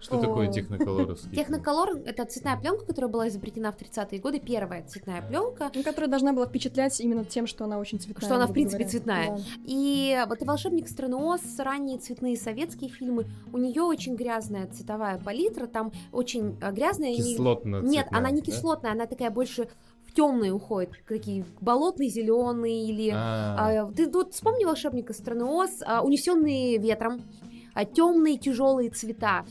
[0.00, 1.34] Что такое техноколоровский?
[1.36, 5.72] Техноколор— это цветная пленка, которая была изобретена в 30-е годы, первая цветная пленка.
[5.74, 8.24] Ну, которая должна была впечатлять именно тем, что она очень цветная.
[8.24, 8.90] Что она, в принципе, говоря.
[8.90, 9.36] цветная.
[9.36, 9.42] Да.
[9.66, 15.18] И вот и «Волшебник страны Оз», ранние цветные советские фильмы, у нее очень грязная цветовая
[15.18, 17.10] палитра, там очень э, грязная.
[17.10, 17.34] и не-
[17.82, 19.68] Нет, она не кислотная, она такая больше
[20.08, 23.10] в темные уходит, такие болотный зеленый или...
[23.14, 27.22] А, А, ты тут вспомни волшебника страны Оз, а, унесенные ветром,
[27.94, 29.44] темные тяжелые цвета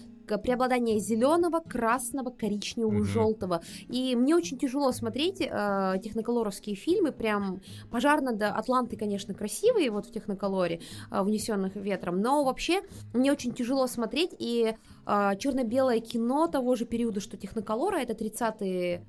[0.44, 3.06] преобладание зеленого, красного, коричневого, Мгм.
[3.06, 3.62] желтого.
[3.88, 7.14] И мне очень тяжело смотреть э, техноколоровские фильмы.
[7.14, 12.20] Прям пожар над Атлантой, конечно, красивые вот в техноколоре, э, внесенных ветром.
[12.20, 12.82] Но вообще
[13.14, 14.32] мне очень тяжело смотреть.
[14.38, 19.06] И черно-белое кино того же периода, что техноколора, это 30-е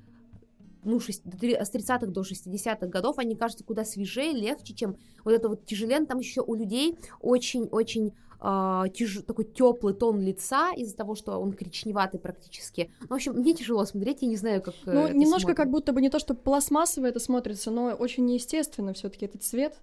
[0.89, 5.65] ну, с 30-х до 60-х годов, они кажутся куда свежее, легче, чем вот это вот
[5.65, 6.05] тяжелен.
[6.05, 11.51] Там еще у людей очень-очень а, тяж- такой теплый тон лица из-за того, что он
[11.53, 12.89] коричневатый практически.
[13.01, 15.57] Ну, в общем, мне тяжело смотреть, я не знаю, как э, Ну, это немножко смотрят.
[15.57, 19.81] как будто бы не то, что пластмассово это смотрится, но очень неестественно все-таки этот цвет.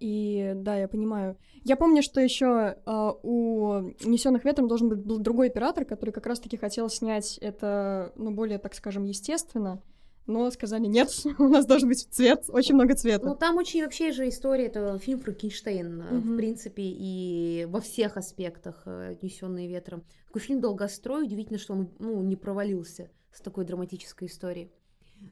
[0.00, 1.36] И да, я понимаю.
[1.64, 2.76] Я помню, что еще
[3.22, 8.30] у Несенных ветром должен быть был другой оператор, который как раз-таки хотел снять это, ну,
[8.30, 9.82] более, так скажем, естественно.
[10.28, 13.26] Но сказали, нет, у нас должен быть цвет, очень много цвета.
[13.26, 18.16] Ну, там очень вообще же история, это фильм Франкенштейн, э, в принципе, и во всех
[18.16, 20.04] аспектах «Несенные ветром».
[20.26, 24.70] Такой фильм долгострой, удивительно, что он, ну, не провалился с такой драматической историей.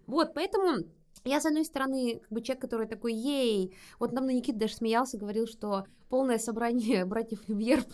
[0.06, 0.84] Вот, поэтому
[1.24, 4.74] я, с одной стороны, как бы человек, который такой, ей, вот нам на Никита даже
[4.74, 7.84] смеялся, говорил, что полное собрание братьев Люмьер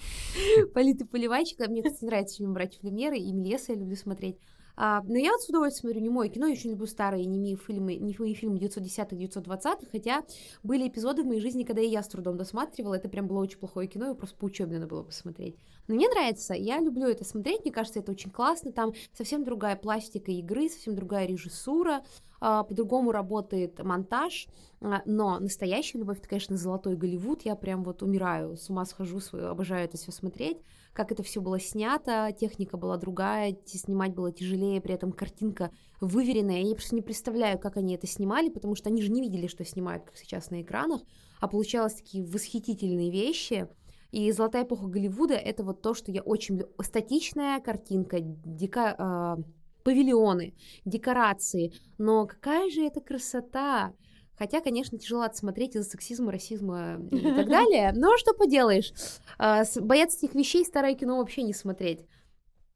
[0.74, 1.68] Политы Поливайчика.
[1.68, 4.38] Мне, кстати, нравится фильм «Братьев Люмьер», и Мельеса я люблю смотреть.
[4.76, 7.96] А, но я вот с удовольствием смотрю немое кино, я очень люблю старые немые фильмы,
[7.96, 10.22] немые фильмы 910-920-х, хотя
[10.62, 13.58] были эпизоды в моей жизни, когда и я с трудом досматривала, это прям было очень
[13.58, 15.56] плохое кино, его просто по учебе надо было посмотреть.
[15.88, 19.76] Но мне нравится, я люблю это смотреть, мне кажется, это очень классно, там совсем другая
[19.76, 22.02] пластика игры, совсем другая режиссура,
[22.40, 24.46] а, по-другому работает монтаж,
[24.80, 29.20] а, но настоящая любовь, это, конечно, золотой Голливуд, я прям вот умираю, с ума схожу,
[29.32, 30.58] обожаю это все смотреть,
[30.92, 36.62] как это все было снято, техника была другая, снимать было тяжелее, при этом картинка выверенная.
[36.62, 39.64] Я просто не представляю, как они это снимали, потому что они же не видели, что
[39.64, 41.02] снимают, как сейчас на экранах,
[41.40, 43.68] а получалось такие восхитительные вещи.
[44.10, 46.74] И «Золотая эпоха Голливуда»— это вот то, что я очень люблю.
[46.82, 48.94] Статичная картинка, дика...
[48.98, 49.36] а,
[49.84, 51.72] павильоны, декорации.
[51.98, 53.92] Но какая же это красота!
[54.40, 57.92] Хотя, конечно, тяжело отсмотреть из-за сексизма, расизма и так далее.
[57.94, 58.90] Но что поделаешь?
[59.36, 62.06] А, Бояться этих вещей старое кино вообще не смотреть.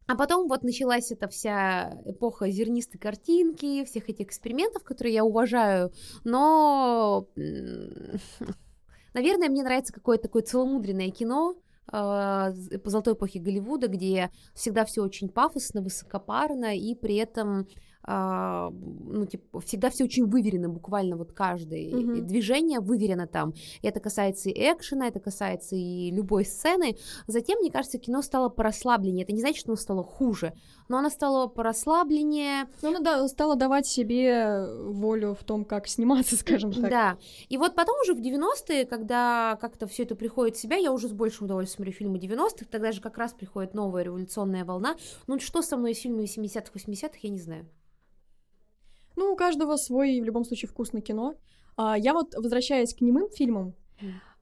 [0.07, 5.91] А потом вот началась эта вся эпоха зернистой картинки, всех этих экспериментов, которые я уважаю,
[6.23, 7.29] но,
[9.15, 11.57] наверное, мне нравится какое-то такое целомудренное кино,
[11.91, 17.67] а, по золотой эпохе Голливуда, где всегда все очень пафосно, высокопарно, и при этом
[18.07, 22.27] а, ну, типа, всегда все очень выверено, буквально вот каждое Мгм.
[22.27, 23.55] движение выверено там.
[23.81, 26.97] И это касается и экшена, это касается и любой сцены.
[27.27, 29.25] Затем, мне кажется, кино стало порасслабленнее.
[29.25, 30.53] Это не значит, что оно стало хуже,
[30.89, 32.67] но оно стало порасслабленнее.
[32.83, 36.91] Ну, она да, стала давать себе волю в том, как сниматься, скажем так.
[36.91, 37.19] Да.
[37.49, 41.09] И вот потом уже в 90-е, когда как-то все это приходит в себя, я уже
[41.09, 44.97] с большим удовольствием смотрю фильмы 90-х, тогда же как раз приходит новая революционная волна.
[45.27, 47.67] Ну, что со мной с фильмами 70-х, 80-х, я не знаю.
[49.17, 51.35] Ну, у каждого свой, в любом случае, вкус на кино.
[51.77, 53.75] А, я вот, возвращаясь к немым фильмам,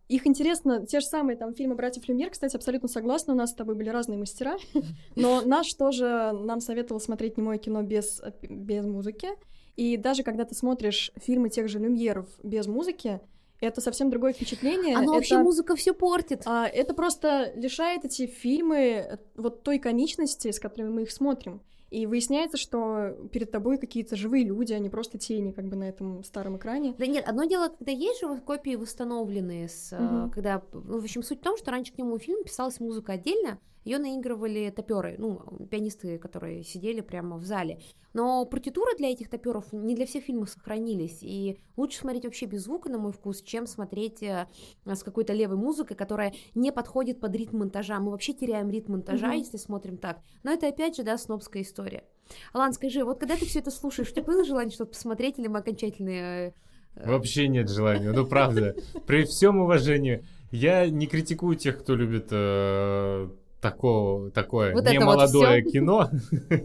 [0.09, 3.55] их интересно, те же самые там фильмы «Братьев Люмьер», кстати, абсолютно согласна, у нас с
[3.55, 4.59] тобой были разные мастера,
[5.17, 9.29] но наш тоже нам советовал смотреть немое кино без, без музыки,
[9.77, 13.21] и даже когда ты смотришь фильмы тех же Люмьеров без музыки,
[13.61, 14.99] это совсем другое впечатление.
[14.99, 15.45] Вообще это...
[15.45, 16.43] музыка все портит.
[16.47, 21.63] А, это просто лишает эти фильмы вот той комичности, с которыми мы их смотрим.
[21.93, 25.85] И выясняется, что перед тобой какие-то живые люди, а не просто тени, как бы на
[25.85, 26.95] этом старом экране.
[26.97, 30.31] Да нет, одно дело, когда есть же копии восстановленные, с, Мгм.
[30.31, 33.59] когда, ну, в общем, суть в том, что раньше к нему фильм писалась музыка отдельно,
[33.85, 35.41] ее наигрывали топеры, ну,
[35.71, 37.81] пианисты, которые сидели прямо в зале.
[38.13, 42.65] Но партитуры для этих топеров не для всех фильмов сохранились, и лучше смотреть вообще без
[42.65, 44.47] звука, на мой вкус, чем смотреть э,
[44.85, 47.99] с какой-то левой музыкой, которая не подходит под ритм монтажа.
[48.01, 49.37] Мы вообще теряем ритм монтажа, Мгм.
[49.39, 50.21] если смотрим так.
[50.43, 52.05] Но это опять же, да, снобская история.
[52.53, 55.49] Алан, скажи, вот когда ты все это слушаешь, у тебя было желание что-то посмотреть, или
[55.49, 56.55] мы окончательные
[56.95, 58.77] э, Вообще нет желания, ну правда.
[59.07, 63.29] При всем уважении, я не критикую тех, кто любит э,
[63.63, 65.71] такого, такое Вот вот немолодое всё.
[65.71, 66.11] кино.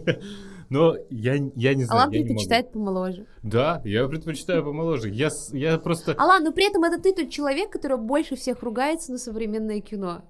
[0.68, 2.28] Но я, я не знаю, Алан я не могу.
[2.28, 3.26] предпочитает помоложе.
[3.42, 5.08] Да, я предпочитаю помоложе.
[5.08, 6.12] Я, я просто...
[6.12, 10.20] Алан, но при этом это ты тот человек, который больше всех ругается на современное кино.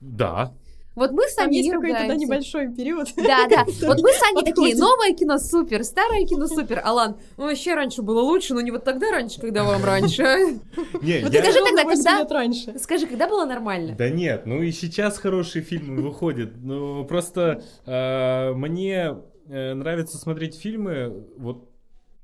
[0.00, 0.52] Да,
[1.00, 3.08] Вот мы с Там Аней есть не какой-то небольшой период.
[3.16, 3.64] Да, да.
[3.86, 6.82] Вот мы с Аней такие, новое кино супер, старое кино супер.
[6.84, 10.22] Алан, ну вообще раньше было лучше, но не вот тогда раньше, когда вам раньше.
[11.00, 12.78] Не, Вот я- скажи тогда, когда- раньше.
[12.78, 13.94] Скажи, когда было нормально?
[13.96, 16.50] Да нет, ну и сейчас хорошие фильмы выходят.
[16.58, 19.16] Ну просто э, мне
[19.48, 21.24] э, нравится смотреть фильмы.
[21.38, 21.70] Вот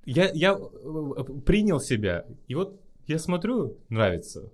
[0.05, 4.51] я я э, принял себя и вот я смотрю, нравится.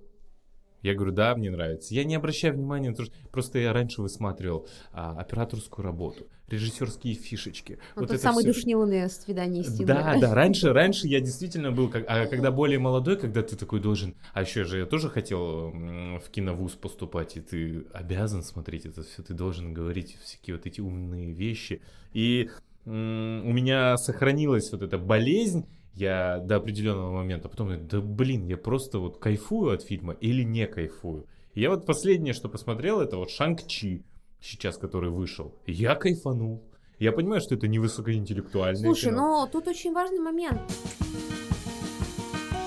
[0.82, 1.94] Я говорю, да, мне нравится.
[1.94, 7.14] Я не обращаю внимания на то, что просто я раньше высматривал а, операторскую работу, режиссерские
[7.14, 7.78] фишечки.
[7.94, 8.52] Вот, вот это самый всё.
[8.52, 13.16] душнилое свидание с Да, да, раньше, раньше я действительно был, как, а когда более молодой,
[13.16, 17.84] когда ты такой должен, а еще же я тоже хотел в киновуз поступать, и ты
[17.92, 21.80] обязан смотреть это все, ты должен говорить всякие вот эти умные вещи,
[22.12, 22.50] и
[22.84, 25.64] у меня сохранилась вот эта болезнь,
[25.94, 30.42] я до определенного момента, потом, я, да блин, я просто вот кайфую от фильма или
[30.42, 31.26] не кайфую.
[31.54, 34.02] И я вот последнее, что посмотрел, это вот Шанг-Чи,
[34.40, 36.62] сейчас который вышел, я кайфанул.
[36.98, 39.40] Я понимаю, что это не высокоинтеллектуальное Слушай, кино.
[39.40, 40.60] но тут очень важный момент.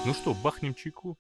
[0.06, 1.18] Ну что, бахнем чайку?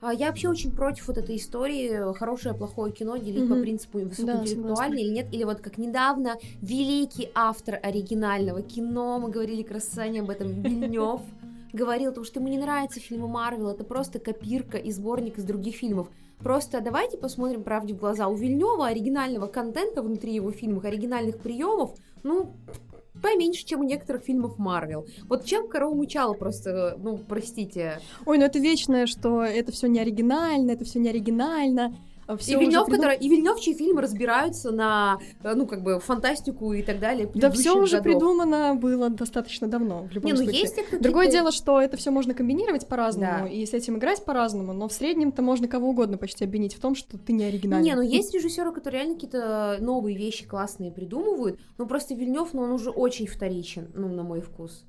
[0.00, 3.62] А Я вообще очень против вот этой истории хорошее, плохое кино делить по Мгм.
[3.62, 4.94] принципу Да, высокоинтеллектуальное согласна.
[4.94, 5.26] или нет.
[5.32, 11.20] Или вот как недавно великий автор оригинального кино, мы говорили Саней об этом, Вильнев,
[11.74, 15.76] говорил, потому что ему не нравятся фильмы Марвел, это просто копирка и сборник из других
[15.76, 16.08] фильмов.
[16.38, 18.26] Просто давайте посмотрим правде в глаза.
[18.28, 22.54] У Вильнева оригинального контента внутри его фильмов, оригинальных приемов, ну,
[23.20, 25.06] поменьше, чем у некоторых фильмов Марвел.
[25.28, 28.00] Вот чем корова мычала просто, ну, простите.
[28.26, 31.94] Ой, ну это вечное, что это все не оригинально, это все не оригинально.
[32.30, 35.82] А И всё Вильнев, придум- который, и Вильнев, чьи фильмы разбираются на, э, ну, как
[35.82, 37.28] бы, фантастику и так далее.
[37.34, 38.04] Да все уже годов.
[38.12, 40.60] придумано было достаточно давно, в любом Не, ну случае.
[40.62, 43.46] есть кто Другое какие-то- дело, что это все можно комбинировать по-разному Да.
[43.48, 46.94] и с этим играть по-разному, но в среднем-то можно кого угодно почти обвинить в том,
[46.94, 47.84] что ты не оригинальный.
[47.88, 52.62] Не, ну есть режиссеры, которые реально какие-то новые вещи классные придумывают, но просто Вильнев, ну,
[52.62, 54.84] он уже очень вторичен, ну, на мой вкус.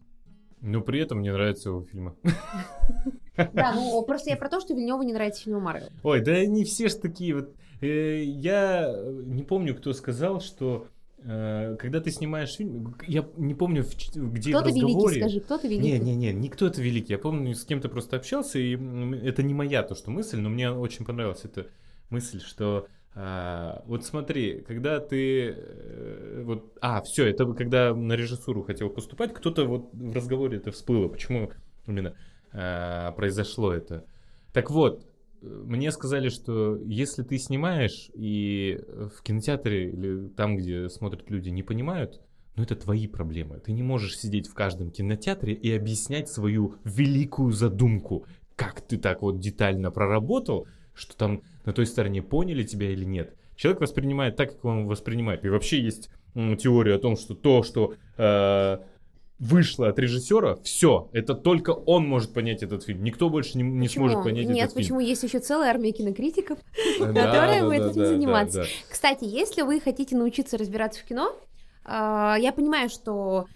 [0.62, 2.14] Но при этом мне нравятся его фильмы.
[3.54, 5.90] Да, ну, просто я про то, что Вильневу не нравится фильмы Марвел.
[6.04, 7.54] Ой, да они все ж такие вот.
[7.82, 8.94] Э, Я
[9.26, 10.88] не помню, кто сказал, что
[11.24, 13.84] э, когда ты снимаешь фильм, я не помню,
[14.16, 15.20] где Кто в ты великий, разговоре.
[15.22, 15.92] скажи, кто ты великий?
[15.92, 17.14] Не, не, не, никто это великий.
[17.14, 18.74] Я помню, с кем-то просто общался, и
[19.26, 21.68] это не моя то, что мысль, но мне очень понравилась эта
[22.10, 28.64] мысль, что а, вот смотри, когда ты э, вот, а, все, это когда на режиссуру
[28.64, 31.52] хотел поступать, кто-то вот в разговоре это всплыло, почему
[31.88, 32.16] именно
[32.54, 34.06] а, произошло это.
[34.54, 35.06] Так вот,
[35.42, 41.50] э, мне сказали, что если ты снимаешь и в кинотеатре или там, где смотрят люди,
[41.50, 42.22] не понимают,
[42.56, 43.60] ну это твои проблемы.
[43.60, 49.22] Ты не можешь сидеть в каждом кинотеатре и объяснять свою великую задумку, как ты так
[49.22, 53.36] вот детально проработал, что там на той стороне поняли тебя или нет.
[53.56, 55.46] Человек воспринимает так, как он воспринимает.
[55.46, 58.78] И вообще есть м, теория о том, что то, что э,
[59.42, 63.04] вышло от режиссера, все, это только он может понять этот фильм.
[63.04, 64.08] Никто больше не, не Почему?
[64.08, 64.84] сможет понять Нет, этот фильм.
[64.84, 66.60] почему есть еще целая армия кинокритиков,
[67.00, 68.66] будет да, этим заниматься.
[68.88, 71.36] Кстати, если вы хотите научиться разбираться в кино,
[71.84, 73.48] а, я понимаю, что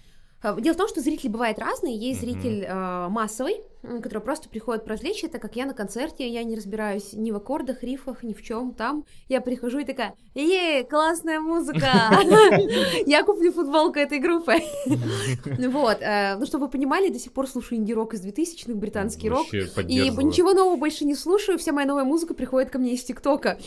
[0.41, 1.95] а, Дело в том, что зрители бывают разные.
[1.95, 6.43] Есть зритель а, массовый, м, который просто приходит поразвлечься, так как я на концерте, я
[6.43, 9.05] не разбираюсь ни в аккордах, рифах, ни в чем там.
[9.29, 11.85] Я прихожу и такая, ей, классная музыка!
[13.05, 14.55] Я куплю футболку этой группы.
[15.69, 19.47] Вот, э, ну, чтобы вы понимали, до сих пор слушаю инди-рок из 2000-х, британский рок.
[19.87, 23.57] И ничего нового больше не слушаю, вся моя новая музыка приходит ко мне из ТикТока.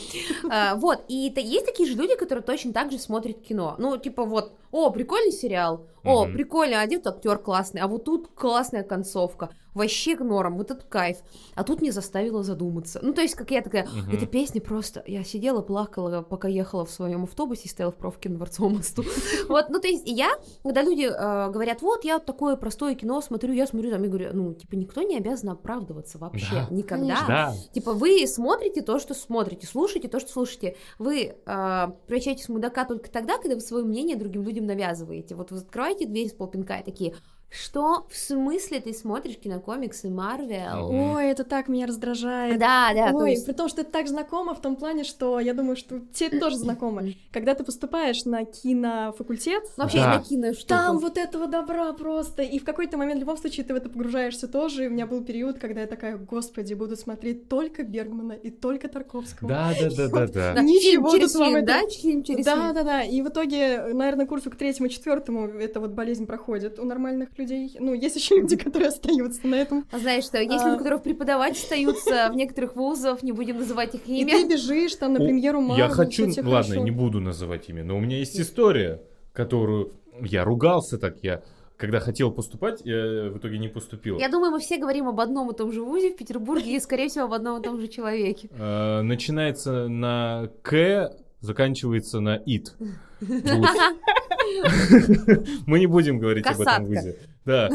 [0.50, 3.76] А, Вот, и есть такие же люди, которые точно так же смотрят кино.
[3.78, 6.32] Ну, типа вот, о, прикольный сериал, о, Мгм.
[6.32, 11.18] прикольно, один актер классный, а вот тут классная концовка, вообще норм, вот этот кайф.
[11.54, 12.98] А тут мне заставило задуматься.
[13.00, 14.10] Ну, то есть, как я такая, Мгм.
[14.12, 15.04] эта песня просто...
[15.06, 19.04] Я сидела, плакала, пока ехала в своем автобусе и стояла в пробке на Дворцовом мосту.
[19.48, 20.30] Вот, ну, то есть, и я,
[20.64, 24.30] когда люди э, говорят, вот, я такое простое кино смотрю, я смотрю, там, я говорю,
[24.32, 26.74] ну, типа, никто не обязан оправдываться вообще, Да.
[26.74, 27.24] никогда.
[27.28, 27.54] Да.
[27.72, 30.76] Типа, вы смотрите то, что смотрите, слушаете то, что слушаете.
[30.98, 35.34] Вы э, превращаетесь в мудака только тогда, когда вы свое мнение другим людям навязываете.
[35.36, 37.14] Вот вы открываете дверь с полпинка и такие,
[37.50, 40.90] что в смысле ты смотришь кинокомиксы Марвел?
[40.90, 42.58] Ой, это так меня раздражает.
[42.58, 43.46] Да, да, то Ой, есть...
[43.46, 46.40] при том, что это так знакомо в том плане, что я думаю, что тебе это
[46.40, 47.04] тоже знакомо.
[47.32, 50.14] Когда ты поступаешь на кинофакультет, Ну, вообще, Да.
[50.18, 50.66] накину штуку.
[50.68, 52.42] там вот этого добра просто.
[52.42, 54.84] И в какой-то момент, в любом случае, ты в это погружаешься тоже.
[54.84, 58.88] И у меня был период, когда я такая, господи, буду смотреть только Бергмана и только
[58.88, 59.48] Тарковского.
[59.48, 60.62] Да, да, да, да, Да, да.
[60.62, 61.88] Ничего через тут вам фильм, это- да?
[61.88, 63.02] Фильм через Да, да, да.
[63.02, 67.76] И в итоге, наверное, курсу к третьему, четвертому эта вот болезнь проходит у нормальных людей.
[67.78, 69.86] Ну, есть еще люди, которые остаются на этом.
[69.90, 70.68] А знаешь что, есть А.
[70.68, 74.32] люди, которые преподавать остаются в некоторых вузах, не будем называть их И имя.
[74.32, 78.00] ты бежишь там на премьеру Марвел, Я хочу, ладно, не буду называть имя, но у
[78.00, 81.42] меня есть история, которую я ругался так, я
[81.76, 84.18] когда хотел поступать, я в итоге не поступил.
[84.18, 87.08] Я думаю, мы все говорим об одном и том же вузе в Петербурге и, скорее
[87.08, 88.48] всего, об одном и том же человеке.
[88.58, 92.74] Э, Начинается на К, заканчивается на ИТ.
[95.66, 97.18] Мы не будем говорить об этом вузе.
[97.44, 97.70] Да.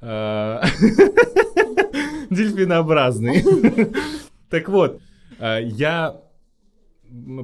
[0.00, 0.62] А,
[2.30, 3.44] Дельфинообразный.
[4.48, 5.00] Так вот,
[5.38, 6.20] а, я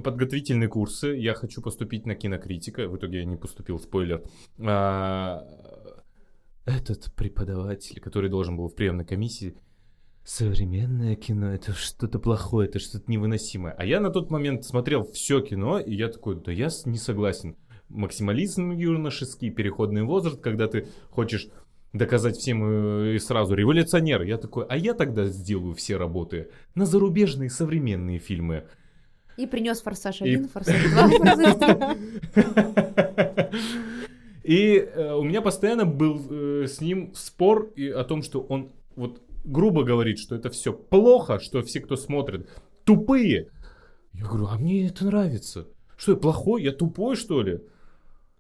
[0.05, 4.23] подготовительные курсы, я хочу поступить на кинокритика, в итоге я не поступил, спойлер.
[4.61, 5.45] А,
[6.65, 9.57] Этот преподаватель, который должен был в приемной комиссии,
[10.27, 13.73] современное кино это что-то плохое, это что-то невыносимое.
[13.79, 17.57] А я на тот момент смотрел все кино, и я такой, да я не согласен.
[17.89, 21.47] Максимализм юношеский, переходный возраст, когда ты хочешь
[21.93, 24.23] доказать всем э, и сразу революционер.
[24.23, 28.65] Я такой, а я тогда сделаю все работы на зарубежные современные фильмы.
[29.37, 31.55] И принес форсаж И- 1, форсаж 2, форсаж
[32.35, 33.47] 3.
[34.43, 38.73] И э, у меня постоянно был э, с ним спор и о том, что он
[38.97, 42.49] вот грубо говорит, что это все плохо, что все, кто смотрит,
[42.85, 43.51] тупые.
[44.13, 45.69] Я говорю, а мне это нравится.
[45.97, 46.63] Что я плохой?
[46.63, 47.61] Я тупой, что ли?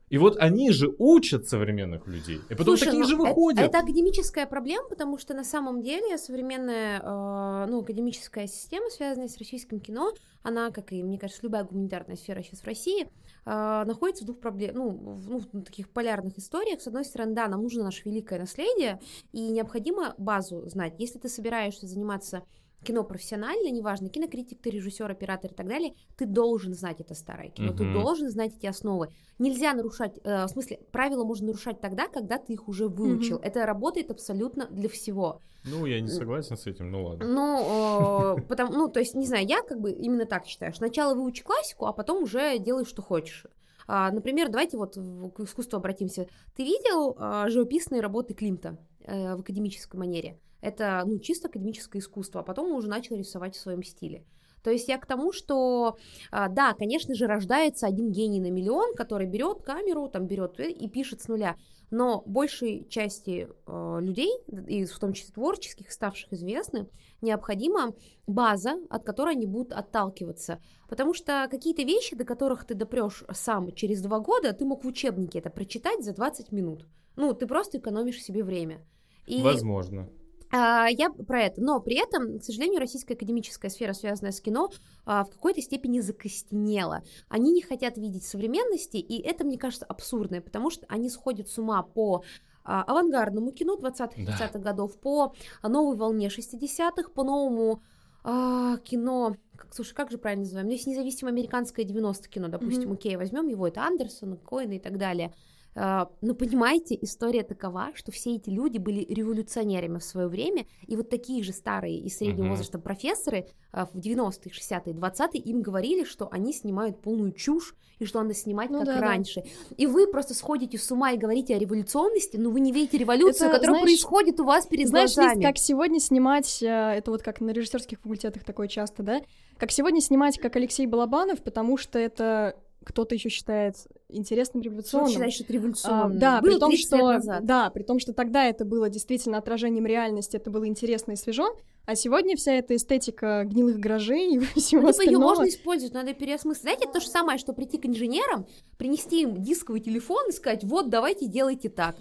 [0.08, 2.40] И вот они же учат современных людей.
[2.48, 3.60] И потом Слушай, такие ну, же это- выходят.
[3.60, 9.36] Это, академическая проблема, потому что на самом деле современная э, ну, академическая система, связанная с
[9.36, 13.08] российским кино, она, как и, мне кажется, любая гуманитарная сфера сейчас в России,
[13.46, 16.80] находится в двух проблем, ну, в, ну, в таких полярных историях.
[16.82, 19.00] С одной стороны, да, нам нужно наше великое наследие,
[19.32, 20.94] и необходимо базу знать.
[20.98, 22.42] Если ты собираешься заниматься
[22.86, 27.50] кино профессионально, неважно, кинокритик, ты режиссер, оператор и так далее, ты должен знать это старое
[27.50, 27.92] кино, ты Мгм.
[27.92, 29.08] должен знать эти основы.
[29.38, 33.36] Нельзя нарушать, э, в смысле, правила можно нарушать тогда, когда ты их уже выучил.
[33.36, 33.44] Мгм.
[33.44, 35.40] Это работает абсолютно для всего.
[35.64, 37.26] Ну, я не согласен с этим, ну ладно.
[37.26, 40.72] Ну, э, потому, ну, то есть, не знаю, я как бы именно так считаю.
[40.72, 43.46] Сначала выучи классику, а потом уже делай, что хочешь.
[43.88, 46.26] А, например, давайте вот к искусству обратимся.
[46.56, 50.38] Ты видел а, живописные работы Климта э, в академической манере?
[50.60, 54.24] Это, ну, чисто академическое искусство, а потом уже начал рисовать в своем стиле.
[54.66, 55.96] То есть я к тому, что,
[56.32, 60.88] а, да, конечно же, рождается один гений на миллион, который берет камеру, там берет и
[60.88, 61.54] пишет с нуля.
[61.92, 64.32] Но большей части э, людей,
[64.66, 66.88] и в том числе творческих, ставших известны,
[67.20, 67.94] необходима
[68.26, 70.60] база, от которой они будут отталкиваться.
[70.88, 74.88] Потому что какие-то вещи, до которых ты допрешь сам через два года, ты мог в
[74.88, 76.86] учебнике это прочитать за 20 минут.
[77.14, 78.84] Ну, ты просто экономишь себе время.
[79.26, 80.08] И, Возможно.
[80.52, 81.60] А, я про это.
[81.60, 84.70] Но при этом, к сожалению, российская академическая сфера, связанная с кино,
[85.04, 87.02] а, в какой-то степени закостенела.
[87.28, 91.58] Они не хотят видеть современности, и это, мне кажется, абсурдно, потому что они сходят с
[91.58, 92.22] ума по
[92.64, 94.64] а, авангардному кино 20-30-х Да.
[94.64, 97.82] годов, по новой волне 60-х, по новому
[98.24, 100.66] кино, как, слушай, как же правильно называем?
[100.66, 102.94] Ну, если независимо американское 90 кино, допустим, Мгм.
[102.94, 105.32] окей, возьмем его, это Андерсон, Коэн и так далее.
[105.78, 110.96] А, Но понимаете, история такова, что все эти люди были революционерами в свое время, и
[110.96, 112.50] вот такие же старые и среднего Мгм.
[112.50, 118.06] возраста профессоры а, в 90-е, 60-е, 20-е им говорили, что они снимают полную чушь, и
[118.06, 119.00] что надо снимать Ну как да, да.
[119.00, 119.44] раньше.
[119.76, 123.48] И вы просто сходите с ума и говорите о революционности, но вы не видите революцию,
[123.48, 125.38] Это, которая знаешь, происходит у вас перед Знаешь, глазами.
[125.40, 129.20] Лиз, как сегодня снимать, э, это вот как на режиссерских факультетах такое часто, да?
[129.58, 133.76] Как сегодня снимать, как Алексей Балабанов, потому что это кто-то еще считает
[134.08, 135.30] интересным революционным.
[135.30, 136.14] что это А, революционно?
[136.18, 137.44] да, Было при том, 30 лет что, назад.
[137.46, 141.56] да, при том, что тогда это было действительно отражением реальности, это было интересно и свежо,
[141.86, 145.22] а сегодня вся эта эстетика гнилых гаражей и всего Ну, типа, ее остального...
[145.22, 146.62] можно использовать, надо переосмыслить.
[146.62, 148.46] Знаете, это то же самое, что прийти к инженерам,
[148.76, 151.96] принести им дисковый телефон и сказать, вот, давайте делайте так.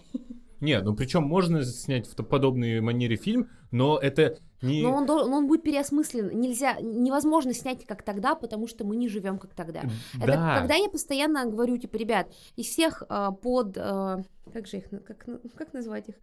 [0.61, 4.82] Не, ну причем можно снять в подобной манере фильм, но это не...
[4.84, 6.30] Но он, но он будет переосмыслен.
[6.39, 9.82] Нельзя, невозможно снять как тогда, потому что мы не живем как тогда.
[10.18, 10.57] Это да.
[10.59, 14.22] когда я постоянно говорю, типа, ребят, из всех а, под, а,
[14.53, 16.16] как же их, на- как, на- как назвать их?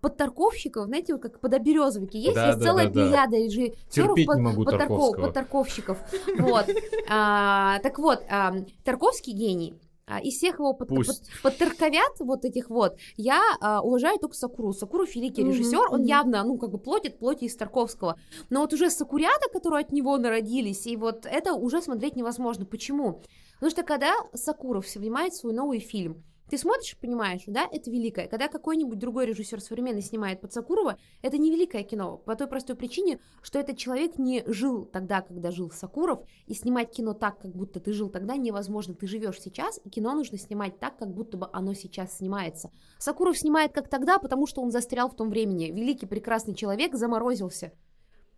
[0.00, 2.16] Подтарковщиков, знаете, вот как подоберезовики.
[2.18, 3.06] Есть, Да, есть да, целая да, да.
[3.06, 5.26] плеяда режиссеров Терпеть под- не могу подтарков- Тарковского.
[5.26, 5.98] подтарковщиков.
[6.38, 6.66] Вот.
[7.10, 8.22] А, Так вот,
[8.84, 9.74] Тарковский гений.
[10.10, 14.72] А, Из всех его под, под- подтарковят вот этих вот, я а, уважаю только Сакуру.
[14.72, 16.08] Сакуров великий режиссер, он мгм.
[16.08, 18.18] явно, ну, как бы плотит плоти из Тарковского.
[18.50, 22.66] Но вот уже Сакурята, которые от него народились, и вот это уже смотреть невозможно.
[22.66, 23.22] Почему?
[23.54, 28.26] Потому что когда Сакуров снимает свой новый фильм, Ты смотришь, понимаешь, да, это великое.
[28.26, 32.16] Когда какой-нибудь другой режиссер современный снимает под Сакурова, это не великое кино.
[32.16, 36.90] По той простой причине, что этот человек не жил тогда, когда жил Сакуров, и снимать
[36.90, 38.94] кино так, как будто ты жил тогда, невозможно.
[38.94, 42.72] Ты живешь сейчас, и кино нужно снимать так, как будто бы оно сейчас снимается.
[42.98, 45.66] Сакуров снимает как тогда, потому что он застрял в том времени.
[45.66, 47.70] Великий, прекрасный человек заморозился.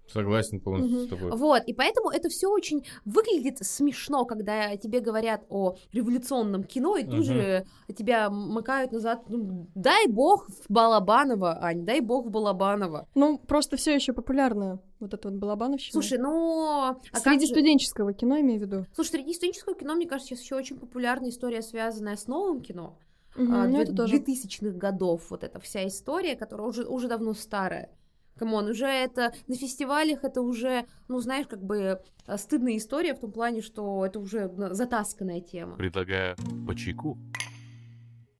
[0.08, 1.06] Согласен полностью угу.
[1.06, 1.30] с тобой.
[1.32, 7.04] Вот, и поэтому это все очень выглядит смешно, когда тебе говорят о революционном кино, и
[7.04, 7.22] тут угу.
[7.24, 7.64] же
[7.96, 9.22] тебя макают назад.
[9.28, 13.08] Ну, дай бог в Балабанова, Ань, дай бог в Балабанова.
[13.14, 15.92] Ну, просто все еще популярно вот это вот Балабановщина.
[15.92, 16.96] Слушай, ну...
[17.12, 17.52] А среди же...
[17.52, 18.86] студенческого кино, имею в виду.
[18.94, 22.98] Слушай, среди студенческого кино, мне кажется, сейчас еще очень популярная история, связанная с новым кино.
[23.36, 27.90] Угу, а, ну, 2000-х годов, вот эта вся история, которая уже, уже давно старая.
[28.36, 33.14] Come on, уже это на фестивалях это уже, ну, знаешь, как бы э, стыдная история
[33.14, 35.76] в том плане, что это уже затасканная тема.
[35.76, 37.18] Предлагаю по чайку.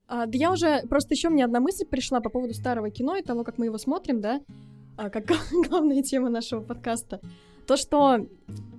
[0.07, 3.23] А, да я уже, просто еще мне одна мысль пришла по поводу старого кино и
[3.23, 4.41] того, как мы его смотрим, да,
[4.97, 5.25] а, как
[5.69, 7.21] главная тема нашего подкаста.
[7.67, 8.27] То, что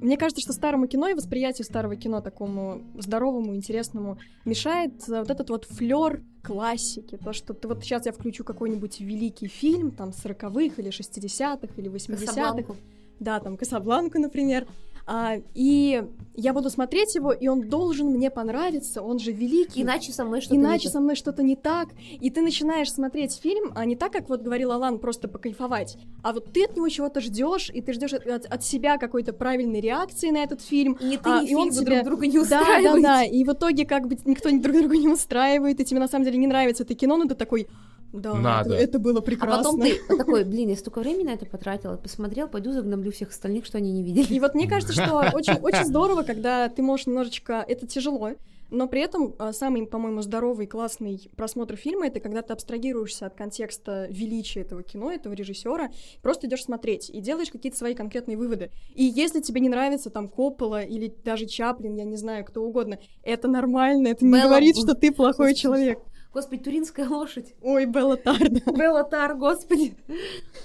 [0.02, 5.30] мне кажется, что старому кино и восприятию старого кино такому здоровому, интересному мешает э, вот
[5.30, 7.18] этот вот флер классики.
[7.18, 11.90] То, что ты вот сейчас я включу какой-нибудь великий фильм, там, 40-х или 60-х или
[11.90, 12.76] 80-х.
[13.20, 14.68] Да, там, Касабланку, например.
[15.06, 16.04] А, и
[16.36, 19.82] я буду смотреть его, и он должен мне понравиться, он же великий.
[19.82, 21.90] Иначе со мной что-то Иначе со мной что-то не так.
[22.22, 25.98] И ты начинаешь смотреть фильм, а не так, как вот говорил Алан, просто покайфовать.
[26.24, 29.82] А вот ты от него чего-то ждешь, и ты ждешь от, от себя какой-то правильной
[29.82, 30.94] реакции на этот фильм.
[30.94, 31.96] И не ты, а, не и он тебя...
[31.96, 32.84] друг друга не устраивает.
[32.84, 33.24] Да, да, да.
[33.24, 36.38] И в итоге как бы никто друг друга не устраивает, и тебе на самом деле
[36.38, 37.68] не нравится это кино, но ты такой,
[38.14, 38.76] да, Надо.
[38.76, 39.56] Это, это было прекрасно.
[39.56, 43.30] А потом ты такой, блин, я столько времени на это потратила, посмотрел, пойду загноблю всех
[43.30, 44.32] остальных, что они не видели.
[44.32, 47.66] И вот мне кажется, что очень, очень здорово, когда ты можешь немножечко...
[47.68, 48.34] Это тяжело,
[48.74, 53.36] но при этом а, самый, по-моему, здоровый, классный просмотр фильма это когда ты абстрагируешься от
[53.36, 55.92] контекста величия этого кино, этого режиссера,
[56.22, 58.72] просто идешь смотреть и делаешь какие-то свои конкретные выводы.
[58.96, 63.00] И если тебе не нравится там Коппола или даже Чаплин, я не знаю, кто угодно,
[63.22, 64.46] это нормально, это не Белла...
[64.46, 66.00] говорит, что ты плохой человек.
[66.34, 67.54] Господи, туринская лошадь.
[67.62, 68.72] Ой, Беллатар, да.
[68.72, 69.96] Беллатар, господи.
[70.08, 70.18] Не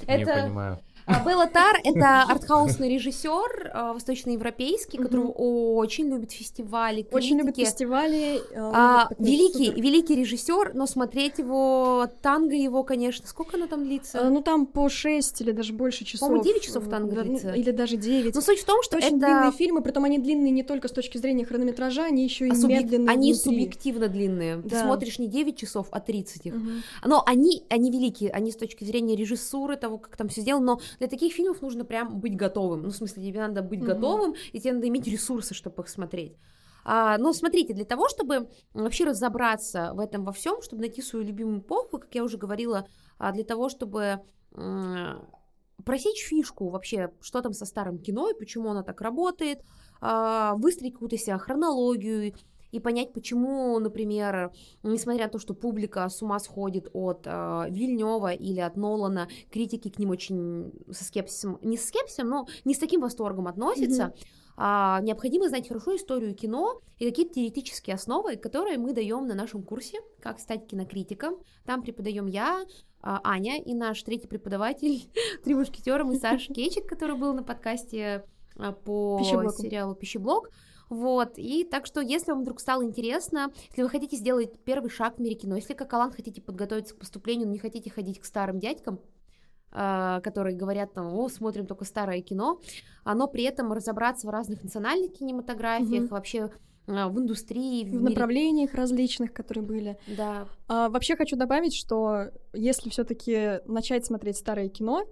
[0.06, 0.42] это...
[0.44, 0.78] понимаю.
[1.08, 7.06] А Белла Тар— это артхаусный режиссер э, восточноевропейский, который очень любит фестивали.
[7.10, 8.36] Очень любит фестивали.
[8.52, 14.20] Э, а, великий, великий режиссер, но смотреть его, танго его, конечно, сколько она там длится?
[14.20, 16.28] А, ну, там по 6 или даже больше часов.
[16.28, 17.52] По-моему, 9 часов танго да, длится.
[17.52, 18.34] Или даже 9.
[18.34, 19.06] Но суть в том, что это...
[19.06, 22.50] очень длинные фильмы, притом они длинные не только с точки зрения хронометража, они еще и
[22.50, 24.60] а медленные Они субъективно длинные.
[24.60, 26.54] Ты смотришь не 9 часов, а 30 их.
[27.04, 30.80] Но они, они великие, они с точки зрения режиссуры, того, как там все сделано, но
[30.98, 32.82] для таких фильмов нужно прям быть готовым.
[32.82, 33.94] Ну, в смысле, тебе надо быть mm-hmm.
[33.94, 36.36] готовым, и тебе надо иметь ресурсы, чтобы их смотреть.
[36.84, 41.24] А, но смотрите, для того, чтобы вообще разобраться в этом во всем, чтобы найти свою
[41.24, 42.86] любимую эпоху, как я уже говорила,
[43.18, 44.22] а, для того, чтобы
[45.84, 49.60] просечь фишку вообще, что там со старым кино и почему оно так работает,
[50.00, 52.34] а, выстроить какую-то себя хронологию
[52.70, 54.52] и понять, почему, например,
[54.82, 59.88] несмотря на то, что публика с ума сходит от э, Вильнева или от Нолана, критики
[59.88, 64.02] к ним очень со скепсисом, не с скепсисом, но не с таким восторгом относятся.
[64.02, 64.26] Mm-hmm.
[64.60, 69.62] А, необходимо знать хорошо историю кино и какие-то теоретические основы, которые мы даем на нашем
[69.62, 71.36] курсе «Как стать кинокритиком».
[71.64, 72.64] Там преподаем я,
[73.00, 75.08] а, Аня и наш третий преподаватель,
[75.44, 78.24] три мушкетера, мы Саша Кечик, который был на подкасте
[78.56, 80.50] а, по сериалу «Пищеблок».
[80.88, 85.16] Вот, и так что, если вам вдруг стало интересно, если вы хотите сделать первый шаг
[85.16, 88.24] в мире кино, если как Алан хотите подготовиться к поступлению, но не хотите ходить к
[88.24, 89.00] старым дядькам,
[89.72, 92.60] э, которые говорят там, о, смотрим только старое кино,
[93.04, 96.14] но при этом разобраться в разных национальных кинематографиях, угу.
[96.14, 96.50] вообще
[96.88, 98.04] а, в индустрии, в, в мире...
[98.04, 99.98] направлениях различных, которые были.
[100.16, 100.48] Да.
[100.68, 105.04] А, вообще хочу добавить, что если все-таки начать смотреть старое кино,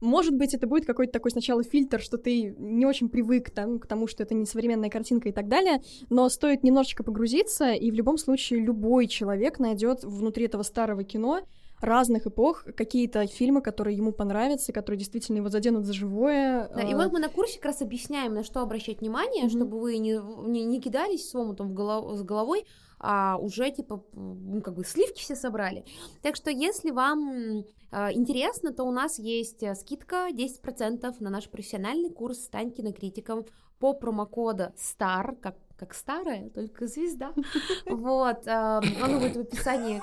[0.00, 3.86] может быть, это будет какой-то такой сначала фильтр, что ты не очень привык там, к
[3.86, 7.94] тому, что это не современная картинка и так далее, но стоит немножечко погрузиться, и в
[7.94, 11.40] любом случае любой человек найдет внутри этого старого кино
[11.80, 16.68] разных эпох какие-то фильмы, которые ему понравятся, которые действительно его заденут за живое.
[16.74, 19.50] Да, и вот мы на курсе как раз объясняем, на что обращать внимание, mm-hmm.
[19.50, 22.64] чтобы вы не, не, не кидались с омутом в голов, с головой,
[22.98, 25.84] а уже типа ну, как бы сливки все собрали.
[26.22, 32.10] Так что если вам интересно, то у нас есть э, скидка 10% на наш профессиональный
[32.10, 33.46] курс «Стань кинокритиком»
[33.78, 37.32] по промокода STAR, как, как старая, только звезда.
[37.86, 40.02] Вот, э, он будет в описании.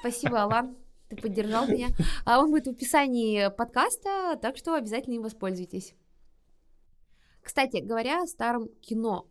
[0.00, 0.76] Спасибо, Алан
[1.08, 1.88] ты поддержал меня.
[2.24, 5.94] А он будет в описании подкаста, так что обязательно им воспользуйтесь.
[7.42, 9.26] Кстати, говоря о старом кино,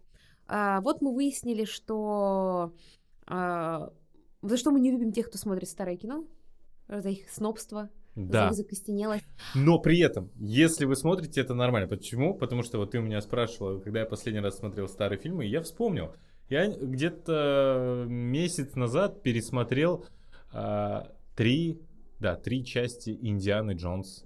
[0.47, 2.73] а, вот мы выяснили, что
[3.25, 3.91] а,
[4.41, 6.25] За что мы не любим тех, кто смотрит старое кино?
[6.87, 8.47] За их снобство, Да.
[8.47, 9.25] за их закостенелость.
[9.55, 11.87] Но при этом, если вы смотрите, это нормально.
[11.87, 12.35] Почему?
[12.35, 15.49] Потому что вот ты у меня спрашивала, когда я последний раз смотрел старые фильмы, и
[15.49, 16.13] я вспомнил.
[16.49, 20.05] Я где-то месяц назад пересмотрел
[20.51, 21.79] а, три,
[22.19, 24.25] да, три части Индианы Джонс.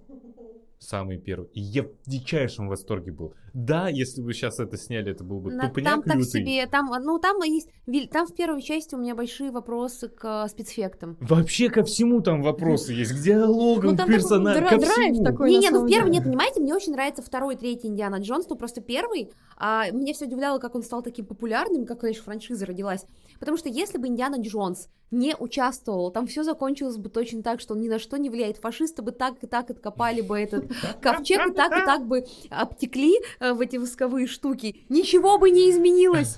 [0.80, 1.50] Самый первый.
[1.54, 3.34] И я в дичайшем восторге был.
[3.54, 6.30] Да, если бы сейчас это сняли, это был бы На- тупняк там так лютый.
[6.42, 7.70] себе, там, ну там есть,
[8.12, 11.18] там в первой части у меня большие вопросы к э, спецэффектам.
[11.20, 15.24] Вообще ко всему там вопросы есть, к диалогам, Ну, там персонажам, ко всему.
[15.24, 15.50] такой.
[15.50, 18.56] Не, не, ну в первый, нет, понимаете, мне очень нравится второй, третий Индиана Джонс, ну
[18.56, 19.32] просто первый.
[19.60, 23.06] А, меня все удивляло, как он стал таким популярным, как, конечно, франшиза родилась.
[23.40, 27.74] Потому что если бы Индиана Джонс не участвовал, там все закончилось бы точно так, что
[27.76, 28.58] он ни на что не влияет.
[28.58, 30.66] Фашисты бы так и так откопали бы этот
[31.02, 34.84] ковчег, и так и так бы обтекли э, в эти восковые штуки.
[34.90, 36.38] Ничего бы не изменилось.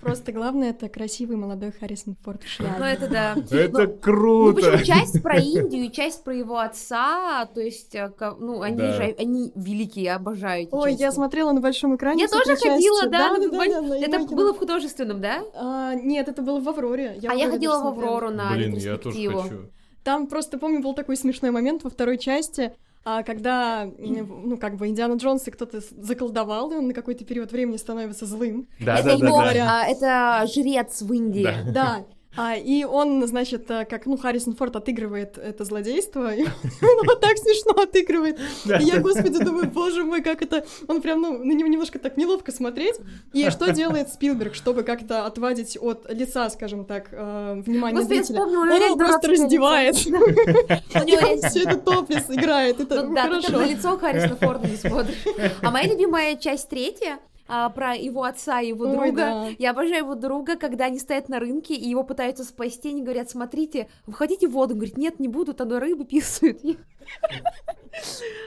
[0.00, 2.84] Просто главное это красивый молодой Харрисон Форд в Ну шляпе.
[2.84, 3.36] это да.
[3.50, 4.54] Это Ну, круто!
[4.62, 8.92] почему часть про Индию часть про его отца, то есть, э, ну, они Да.
[8.94, 11.02] же, они великие, я обожаю эти Ой, части.
[11.02, 12.22] я смотрела на большом экране.
[12.22, 15.20] Я все тоже ходила, да, да, на да, боль- да, на Это было в художественном,
[15.20, 15.42] да?
[15.54, 17.18] А, нет, это было в Авроре.
[17.28, 17.86] а я ходила в.
[17.86, 19.70] Аврору на Блин, я тоже хочу.
[20.04, 22.72] Там просто, помню, был такой смешной момент во второй части,
[23.04, 27.52] а, когда, ну, как бы Индиана Джонс и кто-то заколдовал, и он на какой-то период
[27.52, 28.68] времени становится злым.
[28.80, 29.82] Да, это да, да, его, да.
[29.82, 31.42] а, это жрец в Индии.
[31.42, 31.72] Да.
[31.72, 32.04] Да.
[32.38, 37.16] А, и он, значит, а, как, ну, Харрисон Форд отыгрывает это злодейство, и он его
[37.16, 38.38] так смешно отыгрывает.
[38.64, 40.64] И я, господи, думаю, боже мой, как это...
[40.86, 42.94] Он прям, ну, на него немножко так неловко смотреть.
[43.32, 48.42] И что делает Спилберг, чтобы как-то отвадить от лица, скажем так, э, внимание зрителя?
[48.42, 49.96] Он его просто раздевает.
[50.06, 52.78] У него все это топлес играет.
[52.78, 53.50] Это Ну да, ты хорошо.
[53.50, 55.24] там на лицо Харрисона Форда не смотришь.
[55.60, 57.18] А моя любимая часть третья
[57.48, 59.16] а, про его отца и его Ой, друга.
[59.16, 59.48] да.
[59.58, 62.90] Я обожаю его друга, когда они стоят на рынке и его пытаются спасти.
[62.90, 64.74] Они говорят, смотрите, вы хотите воду?
[64.74, 66.60] Он говорит, нет, не буду, там рыбы писают.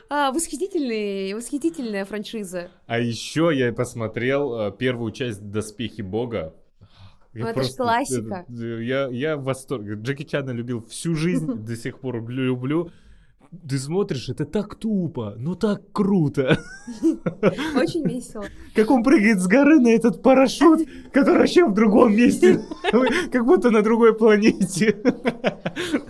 [0.09, 2.69] А, Восхитительный, восхитительная франшиза.
[2.85, 6.53] А еще я посмотрел э, первую часть «Доспехи Бога».
[7.33, 8.45] Я Ну, это ж классика.
[8.47, 9.93] это, э, я, я в восторге.
[9.95, 12.91] Джеки Чана любил всю жизнь, до сих пор люблю.
[13.67, 16.57] Ты смотришь, это так тупо, но так круто.
[17.75, 18.45] Очень весело.
[18.73, 22.61] Как он прыгает с горы на этот парашют, который вообще в другом месте,
[23.29, 24.95] как будто на другой планете.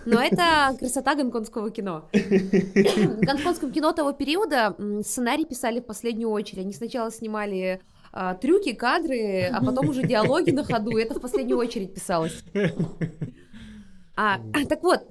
[0.06, 2.06] Но это красота гонконгского кино.
[2.14, 6.66] В гонконгском кино того периода сценарий писали в последнюю очередь.
[6.66, 7.82] Они сначала снимали
[8.14, 10.96] а, трюки, кадры, а потом уже диалоги на ходу.
[10.96, 12.44] Это в последнюю очередь писалось.
[14.16, 14.40] А,
[14.70, 15.08] так вот,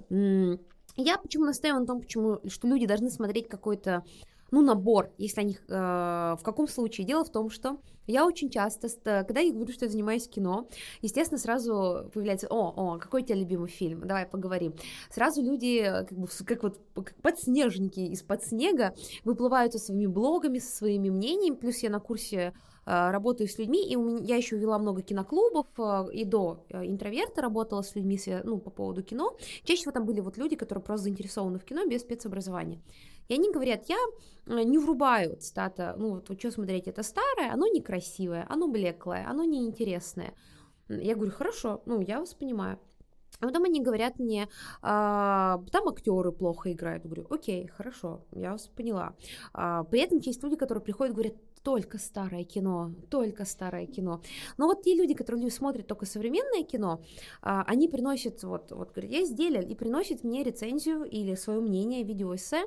[0.96, 4.04] я почему настаиваю на том, почему, что люди должны смотреть какой-то
[4.50, 5.58] ну, набор, если они...
[5.68, 5.72] э,
[6.38, 7.06] в каком случае?
[7.06, 10.66] Дело в том, что я очень часто, ст- когда я говорю, что я занимаюсь кино,
[11.02, 14.74] естественно, сразу появляется, о, о, какой у тебя любимый фильм, давай поговорим.
[15.10, 20.58] Сразу люди, э, как, бы, как вот как подснежники из-под снега, выплывают со своими блогами,
[20.58, 22.52] со своими мнениями, плюс я на курсе
[22.86, 26.86] работаю с людьми, и у меня, я еще вела много киноклубов, э, и до э,
[26.86, 29.36] интроверта работала с людьми, ну, по поводу кино.
[29.64, 32.80] Чаще всего там были вот люди, которые просто заинтересованы в кино без спецобразования.
[33.28, 33.98] И они говорят, я
[34.46, 39.26] э, не врубаю цитата, ну вот, вот что смотреть, это старое, оно некрасивое, оно блеклое,
[39.28, 40.34] оно неинтересное.
[40.88, 42.78] Я говорю, хорошо, ну я вас понимаю.
[43.40, 44.48] А потом они говорят мне,
[44.82, 47.04] «А, там актеры плохо играют.
[47.04, 49.14] Я говорю, окей, хорошо, я вас поняла.
[49.54, 54.22] А, при этом есть люди, которые приходят и говорят, только старое кино, только старое кино.
[54.56, 57.02] Но вот те люди, которые смотрят только современное кино,
[57.42, 62.02] а, они приносят, вот, вот говорят, я изделие, и приносят мне рецензию или свое мнение,
[62.02, 62.64] видеоэссе.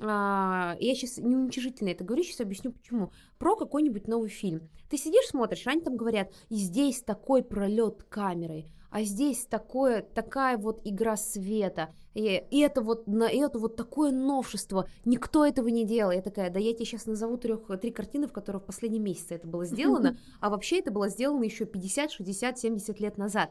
[0.00, 3.12] А, я сейчас не уничижительно это говорю, сейчас объясню почему.
[3.38, 4.68] Про какой-нибудь новый фильм.
[4.88, 10.58] Ты сидишь, смотришь, они там говорят, и здесь такой пролет камерой, а здесь такое, такая
[10.58, 16.10] вот игра света, и, это вот на это вот такое новшество, никто этого не делал.
[16.10, 19.36] Я такая, да я тебе сейчас назову трех, три картины, в которых в последнем месяце
[19.36, 23.50] это было сделано, а вообще это было сделано еще 50, 60, 70 лет назад.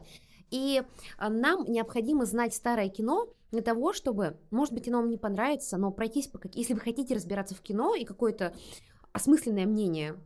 [0.50, 0.82] И
[1.16, 5.76] а, нам необходимо знать старое кино для того, чтобы, может быть, оно вам не понравится,
[5.76, 6.54] но пройтись по как...
[6.54, 8.54] Если вы хотите разбираться в кино и какое-то
[9.12, 10.16] осмысленное мнение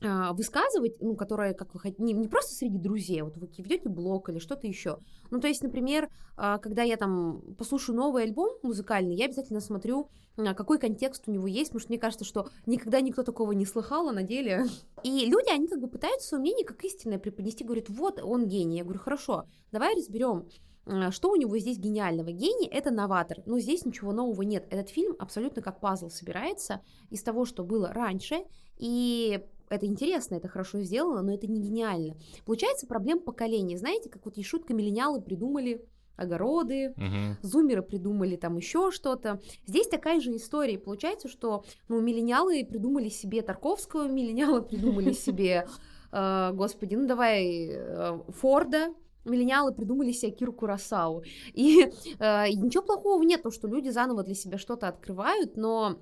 [0.00, 3.88] высказывать, ну, которое, как вы хотите, не, не просто среди друзей, а вот вы ведете
[3.88, 4.98] блог или что-то еще.
[5.30, 10.08] Ну, то есть, например, а, когда я там послушаю новый альбом музыкальный, я обязательно смотрю,
[10.36, 13.66] а, какой контекст у него есть, потому что мне кажется, что никогда никто такого не
[13.66, 14.64] слыхал, а на деле.
[15.04, 18.78] И люди, они как бы пытаются свое мнение как истинное преподнести, говорят, вот он гений.
[18.78, 20.48] Я говорю, хорошо, давай разберем,
[20.86, 22.32] а, что у него здесь гениального?
[22.32, 24.66] Гений— это новатор, но здесь ничего нового нет.
[24.70, 26.80] Этот фильм абсолютно как пазл собирается
[27.10, 28.44] из того, что было раньше,
[28.78, 29.40] и
[29.72, 32.16] это интересно, это хорошо сделано, но это не гениально.
[32.44, 33.78] Получается проблема поколения.
[33.78, 35.84] Знаете, как вот и шутка миллениалы придумали
[36.16, 37.38] огороды, Мгм.
[37.42, 39.40] зумеры придумали там еще что-то.
[39.66, 40.78] Здесь такая же история.
[40.78, 45.66] Получается, что ну, миллениалы придумали себе Тарковского, миллениалы придумали себе,
[46.12, 48.94] э, господи, ну давай, э, Форда,
[49.24, 51.22] миллениалы придумали себе Киру Курасау.
[51.54, 55.96] И, э, и ничего плохого нет, то, что люди заново для себя что-то открывают, но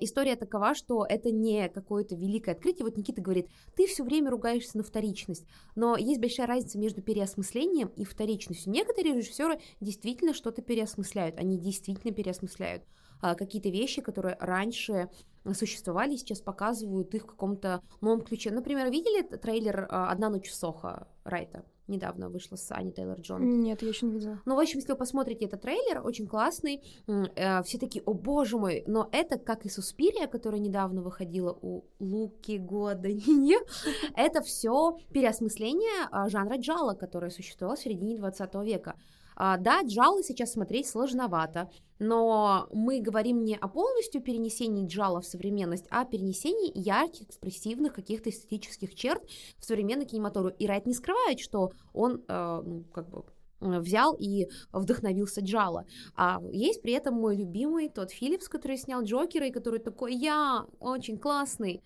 [0.00, 2.84] История такова, что это не какое-то великое открытие.
[2.84, 5.44] Вот Никита говорит, ты все время ругаешься на вторичность,
[5.76, 8.72] но есть большая разница между переосмыслением и вторичностью.
[8.72, 12.84] Некоторые режиссеры действительно что-то переосмысляют, они действительно переосмысляют
[13.20, 15.10] а, какие-то вещи, которые раньше
[15.52, 18.50] существовали, сейчас показывают их в каком-то новом ключе.
[18.50, 21.64] Например, видели трейлер а, «Одна ночь в Сохо» Райта?
[21.86, 23.60] Недавно вышла с Аней Тейлор-Джон.
[23.60, 24.40] Нет, я еще не видела.
[24.46, 28.56] Ну, в общем, если вы посмотрите этот трейлер, очень классный, э, все такие, о боже
[28.56, 33.58] мой, но это, как и Суспирия, которая недавно выходила у Луки Гуаданье,
[34.16, 38.96] это все переосмысление а, жанра джала, которое существовало в середине 20 века.
[39.36, 45.26] А, да, джалы сейчас смотреть сложновато, но мы говорим не о полностью перенесении джала в
[45.26, 49.22] современность, а о перенесении ярких, экспрессивных каких-то эстетических черт
[49.58, 50.54] в современный кинематограф.
[50.58, 53.24] И Райт не скрывает, что он, э, ну, как бы,
[53.60, 55.86] взял и вдохновился Джала.
[56.16, 60.66] А есть при этом мой любимый тот Филлипс, который снял Джокера, и который такой, я
[60.80, 61.82] очень классный,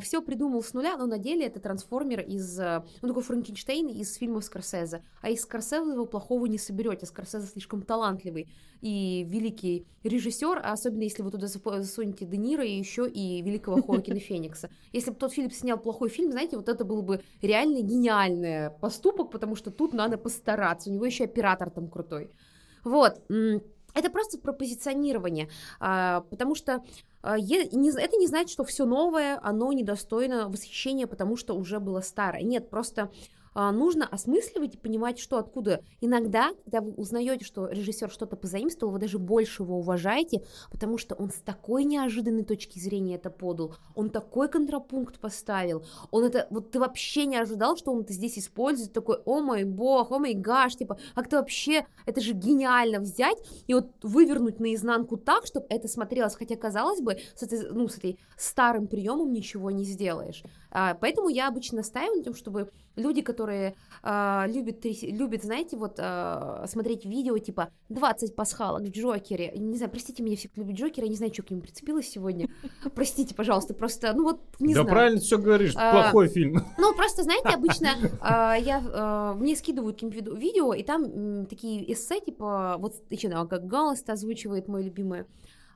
[0.00, 4.14] все придумал с нуля, но на деле это трансформер из, э, ну такой Франкенштейн из
[4.14, 8.48] фильмов Скорсезе, а из Скорсезе его плохого не соберете, Скорсезе слишком талантливый
[8.80, 13.82] и великий режиссер, а особенно если вы туда засунете Де Ниро и еще и великого
[13.82, 14.70] Хоакина Феникса.
[14.92, 19.30] Если бы тот Филлипс снял плохой фильм, знаете, вот это был бы реально гениальный поступок,
[19.30, 22.30] потому что тут надо постараться, у него еще оператор там крутой.
[22.84, 23.22] Вот,
[23.94, 25.48] это просто про позиционирование,
[25.80, 26.82] а, потому что а,
[27.24, 32.42] это не значит, что все новое, оно недостойно восхищения, потому что уже было старое.
[32.42, 33.08] Нет, просто а,
[33.54, 35.82] нужно осмысливать и понимать, что откуда.
[36.00, 41.14] Иногда, когда вы узнаете, что режиссер что-то позаимствовал, вы даже больше его уважаете, потому что
[41.14, 46.70] он с такой неожиданной точки зрения это подал, он такой контрапункт поставил, он это, вот
[46.70, 50.34] ты вообще не ожидал, что он это здесь использует, такой, о мой бог, о мой
[50.34, 55.66] гаш, типа, как ты вообще, это же гениально взять и вот вывернуть наизнанку так, чтобы
[55.68, 60.42] это смотрелось, хотя, казалось бы, с этой, ну, с этой старым приемом ничего не сделаешь.
[60.70, 63.43] А, поэтому я обычно настаиваю на том, чтобы люди, которые
[64.02, 69.76] а, любят, тряс- любят, знаете, вот а, смотреть видео типа 20 пасхалок в Джокере, не
[69.76, 72.48] знаю, простите меня, все, кто любит Джокера, я не знаю, что к нему прицепилась сегодня,
[72.94, 74.94] простите, пожалуйста, просто, ну вот, не да знаю.
[74.94, 76.56] правильно все говоришь, А, плохой фильм.
[76.78, 77.88] Ну, просто, знаете, обычно
[78.20, 83.28] а, я, а, мне скидывают какие-нибудь видео- и там м, такие эссе, типа, вот еще
[83.46, 85.24] как Галласт озвучивает мой любимый,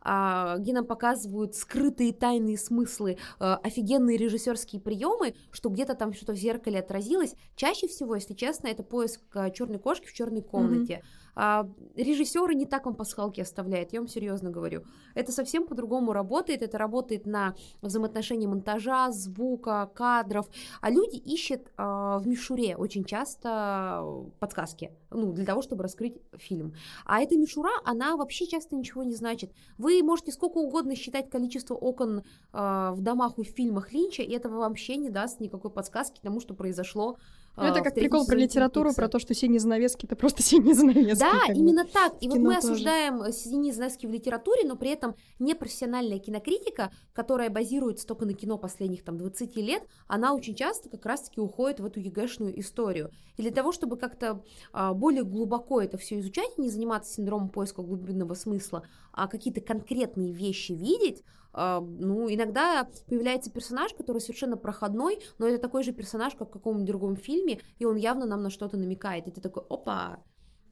[0.03, 6.37] где нам показывают скрытые тайные смыслы, а, офигенные режиссерские приемы, что где-то там что-то в
[6.37, 7.35] зеркале отразилось.
[7.57, 9.21] Чаще всего, если честно, это поиск
[9.55, 11.03] черной кошки в черной комнате.
[11.41, 14.83] А, режиссеры не так вам пасхалки оставляют, я вам серьезно говорю.
[15.15, 20.49] Это совсем по-другому работает, это работает на взаимоотношении монтажа, звука, кадров,
[20.81, 24.05] а люди ищут а, в мишуре очень часто
[24.41, 26.75] подсказки, ну, для того, чтобы раскрыть фильм.
[27.05, 29.53] А эта мишура, она вообще часто ничего не значит.
[29.79, 34.33] Вы можете сколько угодно считать количество окон а, в домах и в фильмах Линча, и
[34.33, 37.17] этого вообще не даст никакой подсказки тому, что произошло
[37.57, 40.75] Ну, это а, как прикол про литературу, про то, что синие занавески— это просто синие
[40.75, 41.19] занавески.
[41.19, 41.61] Да, как бы.
[41.61, 42.15] именно так.
[42.21, 42.59] И вот мы тоже.
[42.59, 48.59] осуждаем синие занавески в литературе, но при этом непрофессиональная кинокритика, которая базируется только на кино
[48.59, 53.11] последних там 20 лет, она очень часто как раз-таки уходит в эту ЕГЭшную историю.
[53.37, 54.43] И для того, чтобы как-то
[54.73, 60.33] а, более глубоко это все изучать не заниматься синдромом поиска глубинного смысла, а какие-то конкретные
[60.33, 61.25] вещи видеть,
[61.55, 66.87] ну, иногда появляется персонаж, который совершенно проходной, но это такой же персонаж, как в каком-нибудь
[66.87, 69.27] другом фильме, и он явно нам на что-то намекает.
[69.27, 70.23] И ты такой, опа,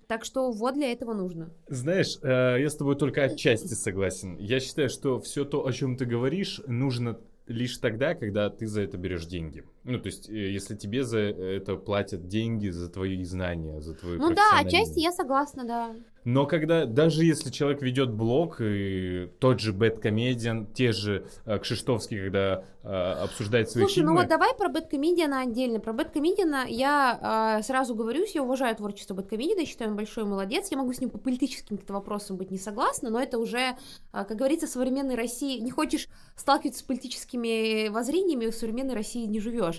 [0.07, 1.53] так что вот для этого нужно.
[1.69, 4.37] Знаешь, э, я с тобой только отчасти согласен.
[4.37, 8.83] Я считаю, что все то, о чем ты говоришь, нужно лишь тогда, когда ты за
[8.83, 9.65] это берешь деньги.
[9.87, 14.19] Ну, то есть, э, если тебе за это платят деньги за твои знания, за твою
[14.19, 15.95] Ну да, отчасти я согласна, да.
[16.27, 22.21] Но когда, даже если человек ведет блог, и тот же Бэткомедиан, те же э, Кшиштовский,
[22.21, 24.11] когда э, обсуждает свои Слушай, фильмы...
[24.11, 25.79] ну вот давай про Бэткомедиана отдельно.
[25.79, 30.67] Про Бэткомедиана я э, сразу говорю, я уважаю творчество Бэткомедиана, считаю, он большой молодец.
[30.73, 33.75] Я могу с ним по политическим каким-то вопросам быть не согласна, но это уже, э,
[34.13, 35.61] как говорится, в современной России.
[35.61, 39.76] Не хочешь сталкиваться с политическими воззрениями, в современной России не живешь.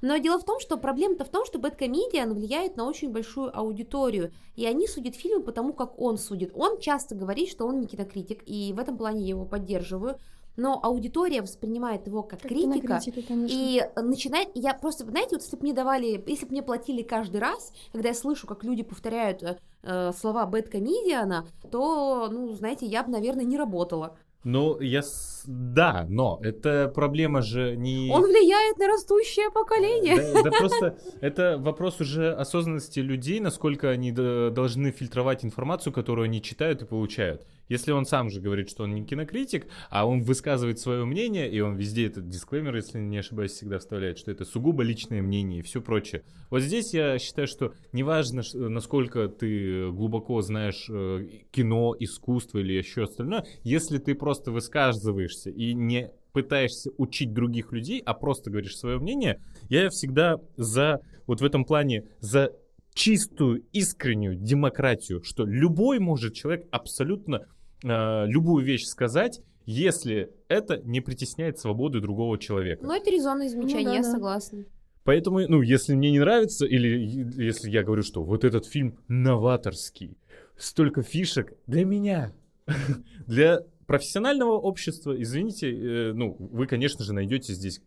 [0.00, 4.32] Но дело в том, что проблема-то в том, что Бэткомедиан влияет на очень большую аудиторию,
[4.54, 6.52] и они судят фильмы по тому, как он судит.
[6.54, 10.18] Он часто говорит, что он не кинокритик, и в этом плане я его поддерживаю.
[10.56, 13.00] но аудитория воспринимает его как, Как критика,
[13.48, 17.40] и начинает, я просто, знаете, вот если бы мне давали, если бы мне платили каждый
[17.40, 19.42] раз, когда я слышу, как люди повторяют
[19.82, 24.16] э, слова бэткомедиана, то, ну, знаете, я бы, наверное, не работала.
[24.44, 25.02] Ну, я...
[25.02, 28.10] с- Да, но это проблема же не...
[28.12, 30.16] Он влияет на растущее поколение.
[30.34, 36.40] Да, да просто это вопрос уже осознанности людей, насколько они должны фильтровать информацию, которую они
[36.40, 37.46] читают и получают.
[37.68, 41.60] Если он сам же говорит, что он не кинокритик, а он высказывает свое мнение, и
[41.60, 45.62] он везде этот дисклеймер, если не ошибаюсь, всегда вставляет, что это сугубо личное мнение и
[45.62, 46.22] все прочее.
[46.50, 53.04] Вот здесь я считаю, что неважно, насколько ты глубоко знаешь э, кино, искусство или еще
[53.04, 58.98] остальное, если ты просто высказываешься и не пытаешься учить других людей, а просто говоришь свое
[58.98, 62.52] мнение, я всегда за, вот в этом плане, за
[62.94, 67.46] чистую, искреннюю демократию, что любой может человек абсолютно
[67.82, 72.84] э, любую вещь сказать, если это не притесняет свободу другого человека.
[72.84, 74.10] Ну, это резонное замечание, да, я да.
[74.10, 74.64] согласна.
[75.04, 80.16] Поэтому, ну, если мне не нравится, или если я говорю, что вот этот фильм новаторский,
[80.56, 82.32] столько фишек для меня,
[83.26, 87.80] для профессионального общества, извините, э, ну, вы, конечно же, найдете здесь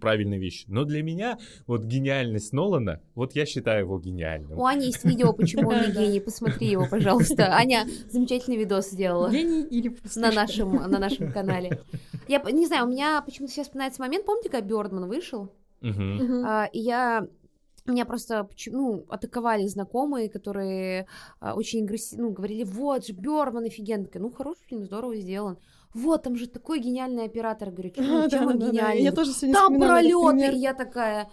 [0.00, 0.64] правильные вещи.
[0.68, 4.58] Но для меня вот гениальность Нолана, вот я считаю его гениальным.
[4.58, 7.54] У Ани есть видео, почему он не гений, посмотри его, пожалуйста.
[7.54, 9.30] Аня замечательный видос сделала.
[9.30, 10.20] Гений или пустышка?
[10.20, 11.80] на нашем, на нашем канале.
[12.28, 15.52] Я не знаю, у меня почему-то сейчас вспоминается момент, помните, когда Бёрдман вышел?
[15.80, 16.44] Мгм.
[16.44, 17.26] А, и я
[17.86, 21.06] меня просто ну, атаковали знакомые, которые
[21.40, 24.06] а, очень агрессивно ну, говорили, вот же Бёрдман офигенный.
[24.06, 25.58] Такая, Ну, хороший фильм, здорово сделан.
[25.96, 27.70] Вот, там же такой гениальный оператор.
[27.70, 28.72] Говорю, чем, Да, чем он да, да.
[28.72, 29.02] гениальный?
[29.02, 31.30] Я тоже сегодня Там пролеты, и я такая...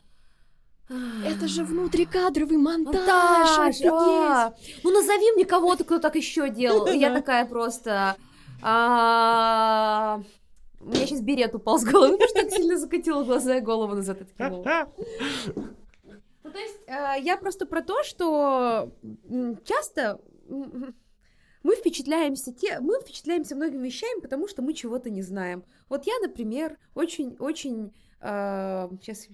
[1.26, 3.91] Это же внутрикадровый монтаж, Монтаж, офигеть!
[3.91, 4.53] а!
[4.84, 6.88] Ну назови мне кого-то, кто так еще делал.
[6.88, 8.16] Я такая просто...
[8.61, 10.22] а,
[10.80, 13.95] У меня сейчас берет упал с головы, потому что так сильно закатила глаза и голову
[13.95, 14.88] назад откинула.
[15.55, 18.91] Ну, то есть, э, я просто про то, что
[19.66, 20.20] часто
[21.64, 25.64] мы впечатляемся, те, мы впечатляемся многими вещами, потому что мы чего-то не знаем.
[25.89, 27.93] Вот я, например, очень-очень...
[28.20, 29.28] сейчас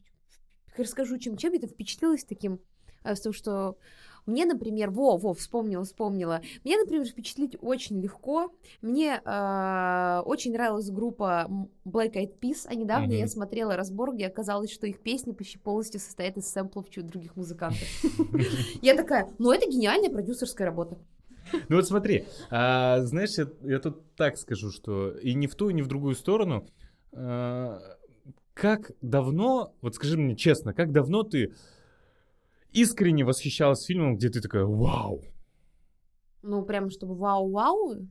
[0.77, 2.59] расскажу, чем, чем я впечатлилась таким,
[3.03, 3.77] э, с том, что
[4.25, 6.41] мне, например, во, во, вспомнила, вспомнила.
[6.63, 8.53] Мне, например, впечатлить очень легко.
[8.81, 11.49] Мне э, очень нравилась группа
[11.83, 13.15] Black Eyed Peas, а недавно Мгм.
[13.15, 17.81] я смотрела разбор, где оказалось, что их песни почти полностью состоят из сэмплов других музыкантов.
[18.81, 20.97] Я такая, ну это гениальная продюсерская работа.
[21.69, 25.69] Ну вот смотри, а, знаешь, я, я тут так скажу, что и не в ту,
[25.69, 26.67] и не в другую сторону.
[27.11, 27.79] а,
[28.53, 31.53] как давно, вот скажи мне честно, как давно ты
[32.71, 35.23] искренне восхищалась фильмом, где ты такая, вау,
[36.41, 38.07] Ну, прям чтобы вау-вау.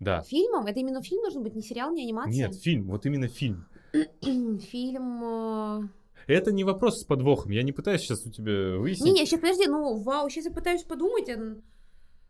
[0.00, 0.22] да.
[0.22, 0.66] Фильмом?
[0.66, 2.32] Это именно фильм должен быть, не сериал, не анимация?
[2.32, 3.66] Нет, фильм, вот именно фильм.
[4.22, 5.22] Фильм...
[5.24, 5.88] э,
[6.26, 9.04] Это не вопрос с подвохом, я не пытаюсь сейчас у тебя выяснить.
[9.06, 11.28] Не-не, сейчас подожди, ну, вау, сейчас я пытаюсь подумать.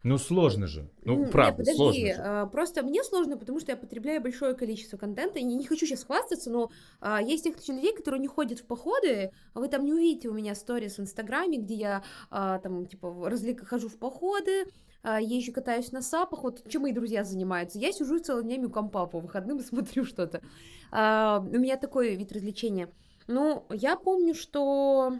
[0.04, 2.22] Ну сложно же, ну М, правда, нет, сложно подожди, же.
[2.22, 5.86] а, просто мне сложно, потому что я потребляю большое количество контента, и не, не хочу
[5.86, 6.70] сейчас хвастаться, но
[7.00, 10.34] а, есть тех людей, которые не ходят в походы, а вы там не увидите у
[10.34, 13.66] меня сторис в Инстаграме, где я а, там, типа, развлек...
[13.66, 14.66] хожу в походы,
[15.02, 17.78] а, езжу, катаюсь на сапах, вот чем мои друзья занимаются.
[17.78, 20.42] Я сижу целыми днями у компа по выходным и смотрю что-то.
[20.90, 22.88] А, у меня такой вид развлечения.
[23.26, 25.18] Ну, я помню, что...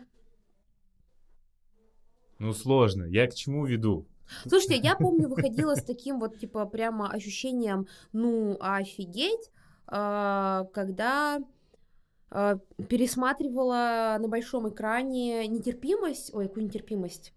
[2.39, 4.07] Ну сложно, я к чему веду?
[4.47, 9.51] Слушайте, я помню, выходила с таким вот, типа, прямо ощущением, ну, офигеть,
[9.87, 11.39] а, когда
[12.31, 12.59] а,
[12.89, 17.33] пересматривала на большом экране нетерпимость, ой, какую нетерпимость?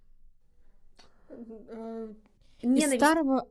[1.29, 2.13] Э,
[2.59, 3.47] Из Ненависть, старого...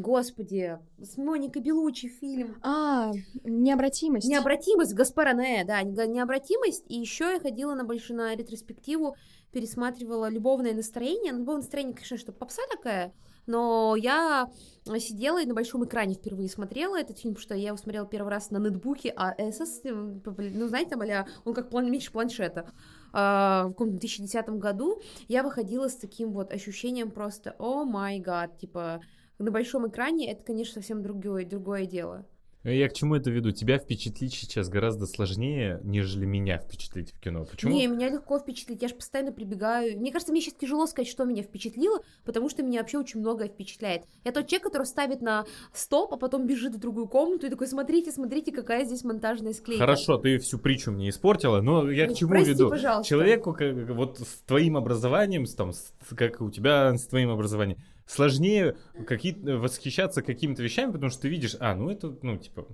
[0.00, 2.56] господи, с Моникой Белучи фильм.
[2.62, 3.12] А,
[3.44, 4.28] необратимость.
[4.28, 6.84] Необратимость, Гаспара Ноэ, да, не- необратимость.
[6.88, 9.16] И еще я ходила на большую на ретроспективу,
[9.52, 11.32] пересматривала любовное настроение.
[11.32, 13.12] Ну, любовное настроение, конечно, что попса такая,
[13.46, 14.50] но я
[14.98, 18.28] сидела и на большом экране впервые смотрела этот фильм, потому что я его смотрела первый
[18.28, 22.70] раз на нетбуке, а СС, ну, знаете, там, а он как план, меньше планшета.
[23.12, 28.58] А, в каком-то 2010 году я выходила с таким вот ощущением просто, о май гад,
[28.58, 29.00] типа,
[29.38, 32.26] на большом экране это, конечно, совсем другое, другое дело.
[32.64, 33.52] Я к чему это веду?
[33.52, 37.44] Тебя впечатлить сейчас гораздо сложнее, нежели меня впечатлить в кино.
[37.48, 37.72] Почему?
[37.72, 39.96] Не, меня легко впечатлить, я же постоянно прибегаю.
[39.98, 43.46] Мне кажется, мне сейчас тяжело сказать, что меня впечатлило, потому что меня вообще очень многое
[43.48, 44.02] впечатляет.
[44.24, 47.68] Я тот человек, который ставит на стоп, а потом бежит в другую комнату и такой,
[47.68, 49.84] смотрите, смотрите, какая здесь монтажная склейка.
[49.84, 52.70] Хорошо, ты всю притчу мне испортила, но я к Ну, чему прости, веду?
[52.70, 53.08] пожалуйста.
[53.08, 57.78] Человеку, как, вот с твоим образованием, с, там, с- как у тебя с твоим образованием,
[58.08, 62.66] сложнее какие восхищаться какими-то вещами, потому что ты видишь, а, ну это, ну, типа,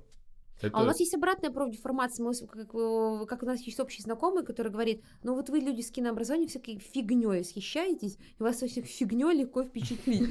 [0.61, 0.78] это...
[0.78, 2.24] А у нас есть обратная профдеформация.
[2.24, 5.91] Мы, как, как у нас есть общий знакомый, который говорит, ну вот вы люди с
[5.91, 10.30] кинообразованием всякой фигней восхищаетесь, и вас всех фигней легко впечатлить.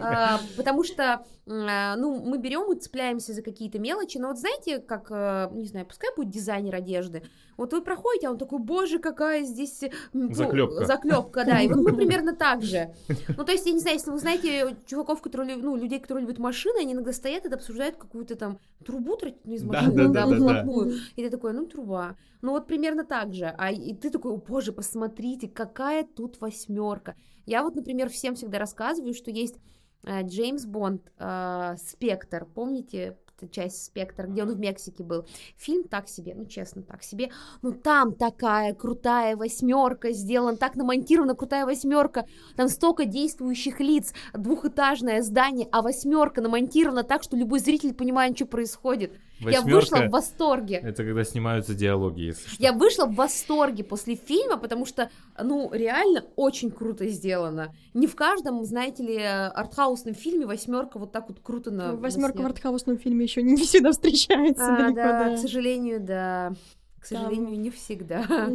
[0.00, 4.78] А, потому что, а, ну, мы берем и цепляемся за какие-то мелочи, но вот знаете,
[4.78, 7.22] как, э, не знаю, пускай будет дизайнер одежды,
[7.56, 9.82] вот вы проходите, а он такой, боже, какая здесь
[10.12, 10.84] ну, заклепка.
[10.84, 11.60] Заклепка, да.
[11.60, 12.94] И вот мы примерно так же.
[13.36, 16.38] Ну, то есть, я не знаю, если вы знаете чуваков, которые, ну, людей, которые любят
[16.38, 21.30] машины, они иногда стоят и обсуждают какую-то там трубу из машины, да, да, И ты
[21.30, 22.16] такой, ну, труба.
[22.42, 23.54] Ну, вот примерно так же.
[23.56, 27.14] А и ты такой, о, боже, посмотрите, какая тут восьмерка.
[27.46, 29.56] Я вот, например, всем всегда рассказываю, что есть
[30.02, 33.16] э, Джеймс Бонд, э, Спектр, помните,
[33.50, 35.26] часть «Спектр», где он в Мексике был.
[35.56, 37.30] Фильм так себе, ну, честно, так себе.
[37.62, 42.26] Ну, там такая крутая восьмерка сделана, так намонтирована крутая восьмерка.
[42.56, 48.46] Там столько действующих лиц, двухэтажное здание, а восьмерка намонтирована так, что любой зритель понимает, что
[48.46, 49.12] происходит.
[49.40, 50.76] Восьмерка, я вышла в восторге.
[50.76, 52.62] Это когда снимаются диалоги, если что.
[52.62, 57.74] Я вышла в восторге после фильма, потому что, ну, реально очень круто сделано.
[57.92, 61.94] Не в каждом, знаете ли, артхаусном фильме восьмерка вот так вот круто на.
[61.94, 64.64] Восьмерка в артхаусном фильме еще не всегда встречается.
[64.64, 66.52] А, далеко, да, да, к сожалению, да.
[66.98, 67.62] К сожалению, Там...
[67.62, 68.50] не всегда.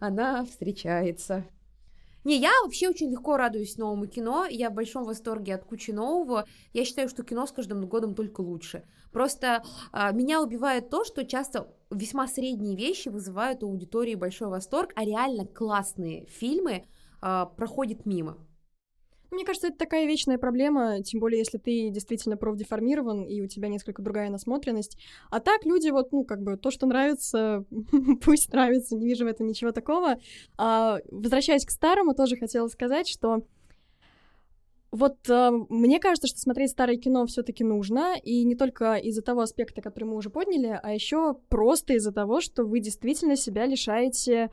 [0.00, 1.44] Она встречается.
[2.28, 6.44] Не, я вообще очень легко радуюсь новому кино, я в большом восторге от кучи нового.
[6.74, 8.84] Я считаю, что кино с каждым годом только лучше.
[9.12, 9.62] Просто
[9.92, 15.06] а, меня убивает то, что часто весьма средние вещи вызывают у аудитории большой восторг, а
[15.06, 16.84] реально классные фильмы
[17.22, 18.36] а, проходят мимо.
[19.30, 23.68] Мне кажется, это такая вечная проблема, тем более, если ты действительно профдеформирован, и у тебя
[23.68, 24.96] несколько другая насмотренность.
[25.30, 27.64] А так люди вот, ну, как бы, то, что нравится,
[28.24, 30.16] пусть нравится, не вижу в этом ничего такого.
[30.56, 33.42] А, возвращаясь к старому, тоже хотела сказать, что
[34.90, 39.42] вот э, мне кажется, что смотреть старое кино все-таки нужно, и не только из-за того
[39.42, 44.50] аспекта, который мы уже подняли, а еще просто из-за того, что вы действительно себя лишаете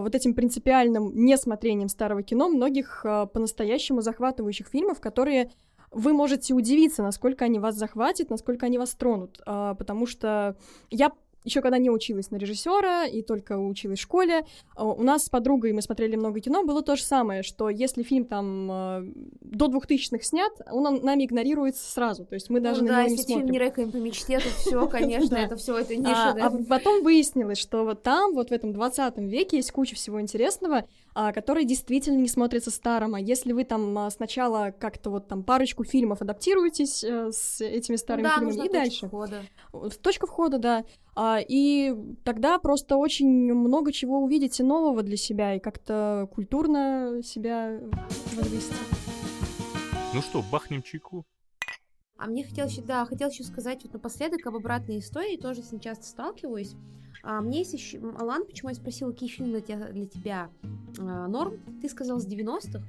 [0.00, 5.50] вот этим принципиальным несмотрением старого кино многих а, по-настоящему захватывающих фильмов, которые
[5.90, 10.56] вы можете удивиться, насколько они вас захватят, насколько они вас тронут, а, потому что
[10.90, 11.12] я
[11.44, 15.28] еще когда не училась на режиссера и только училась в школе, а, у нас с
[15.28, 19.04] подругой мы смотрели много кино, было то же самое, что если фильм там а,
[19.40, 23.10] до 2000-х снят, он нами игнорируется сразу, то есть мы даже ну, на да, него
[23.10, 23.38] не смотрим.
[23.38, 26.30] фильм не рекаем по мечте, то все, конечно, это все это ниша.
[26.32, 30.20] А, а потом выяснилось, что вот там, вот в этом 20 веке есть куча всего
[30.20, 30.84] интересного, а,
[31.14, 33.14] который действительно не смотрится старым.
[33.14, 37.96] А если вы там а, сначала как-то вот там парочку фильмов адаптируетесь э, с этими
[37.96, 39.06] старыми да, фильмами и дальше.
[39.06, 39.42] Входа.
[40.02, 40.84] Точка входа, да.
[41.14, 41.94] А, и
[42.24, 47.80] тогда просто очень много чего увидите нового для себя и как-то культурно себя
[48.34, 48.74] возвысите.
[50.14, 51.24] Ну что, бахнем чайку?
[52.16, 55.80] А мне хотелось, да, хотелось еще сказать вот напоследок об обратной истории, тоже с ним
[55.80, 56.74] часто сталкиваюсь.
[57.22, 57.98] А мне есть еще...
[58.18, 60.50] Алан, почему я спросила, какие фильмы для тебя, для тебя
[60.98, 61.60] а, норм?
[61.80, 62.82] Ты сказал с 90-х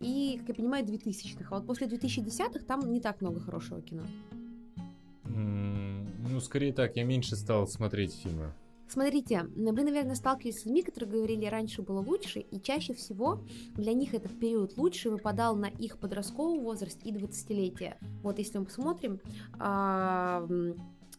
[0.00, 1.46] и, как я понимаю, 2000-х.
[1.50, 4.02] А вот после 2010-х там не так много хорошего кино.
[5.24, 8.52] Mm, ну, скорее так, я меньше стал смотреть фильмы.
[8.86, 13.40] Смотрите, вы, наверное, сталкивались с людьми, которые говорили, раньше было лучше, и чаще всего
[13.74, 17.96] для них этот период лучше выпадал на их подростковый возраст и 20-летие.
[18.22, 19.20] Вот если мы посмотрим,
[19.58, 20.46] а,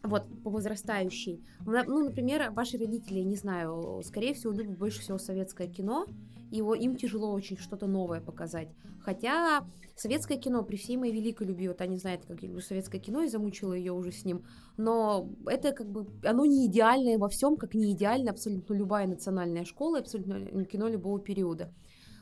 [0.02, 1.44] вот, по возрастающей.
[1.64, 6.06] Ну, например, ваши родители, не знаю, скорее всего, любят больше всего советское кино,
[6.50, 8.68] и его, им тяжело очень что-то новое показать.
[9.00, 9.66] Хотя
[9.96, 13.22] советское кино, при всей моей великой любви, вот они знают, как я люблю советское кино,
[13.22, 14.44] и замучила ее уже с ним,
[14.76, 19.64] но это как бы, оно не идеальное во всем, как не идеально абсолютно любая национальная
[19.64, 21.72] школа, абсолютно кино любого периода.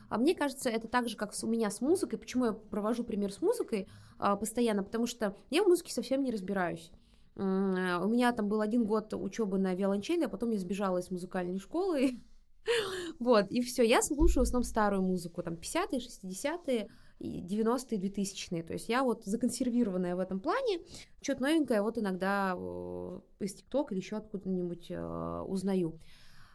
[0.09, 2.19] А мне кажется, это так же, как у меня с музыкой.
[2.19, 3.87] Почему я провожу пример с музыкой
[4.19, 4.83] а, постоянно?
[4.83, 6.91] Потому что я в музыке совсем не разбираюсь.
[7.35, 11.11] Э, у меня там был один год учебы на виолончели, а потом я сбежала из
[11.11, 12.19] музыкальной школы.
[13.19, 16.87] Вот, и все, я слушаю в основном старую музыку, там 50-е, 60-е,
[17.19, 18.63] 90-е, 2000-е.
[18.63, 20.79] То есть я вот законсервированная в этом плане,
[21.21, 22.53] что-то новенькое вот иногда
[23.39, 25.99] из ТикТока или еще откуда-нибудь э, узнаю.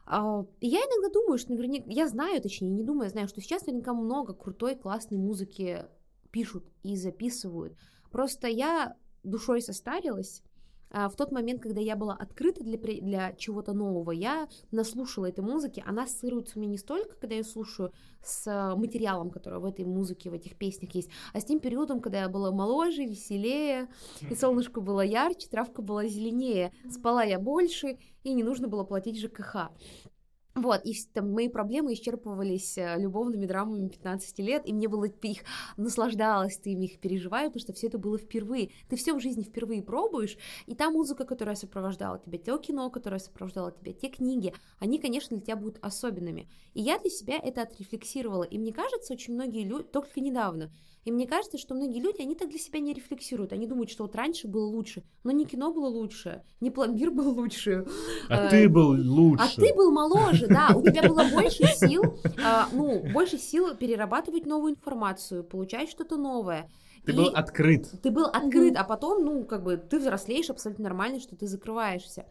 [0.05, 3.41] А, и я иногда думаю, что наверняка, я знаю, точнее, не думаю, я знаю, что
[3.41, 5.87] сейчас наверняка много крутой, классной музыки
[6.33, 7.77] пишут и записывают.
[8.11, 10.43] Просто я душой состарилась,
[10.91, 15.83] в тот момент, когда я была открыта для, для чего-то нового, я наслушала этой музыки,
[15.87, 20.31] она ассоциируется меня не столько, когда я слушаю с а, материалом, который в этой музыке,
[20.31, 23.89] в этих песнях есть, а с тем периодом, когда я была моложе, веселее,
[24.29, 29.19] и солнышко было ярче, травка была зеленее, спала я больше, и не нужно было платить
[29.19, 29.71] ЖКХ.
[30.57, 35.43] Вот, и там, мои проблемы исчерпывались э, любовными драмами 15 лет, и мне было их
[35.77, 38.71] наслаждалась, ты их переживаю, потому что все это было впервые.
[38.89, 40.37] Ты все в жизни впервые пробуешь,
[40.67, 45.37] и та музыка, которая сопровождала тебя, то кино, которое сопровождало тебя, те книги, они, конечно,
[45.37, 46.49] для тебя будут особенными.
[46.75, 50.73] И я для себя это отрефлексировала, и мне кажется, очень многие люди, только недавно,
[51.05, 53.53] и мне кажется, что многие люди, они так для себя не рефлексируют.
[53.53, 57.31] Они думают, что вот раньше было лучше, но не кино было лучше, не пломбир был
[57.31, 57.87] лучше.
[58.29, 59.43] А ты был лучше.
[59.43, 60.71] А ты был моложе, да.
[60.75, 66.71] У тебя было больше сил, а, ну, больше сил перерабатывать новую информацию, получать что-то новое.
[67.05, 67.91] Ты и был открыт.
[68.03, 72.27] Ты был открыт, а потом, ну, как бы, ты взрослеешь абсолютно нормально, что ты закрываешься.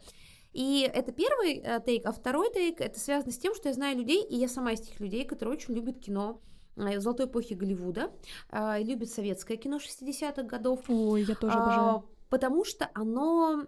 [0.53, 3.97] И это первый э, тейк, а второй тейк, это связано с тем, что я знаю
[3.97, 6.41] людей, и я сама из тех людей, которые очень любят кино,
[6.75, 8.11] Э, золотой эпохи Голливуда,
[8.51, 10.81] э, любит советское кино 60-х годов.
[10.87, 11.95] Ой, я тоже обожаю.
[11.95, 13.65] А, потому что оно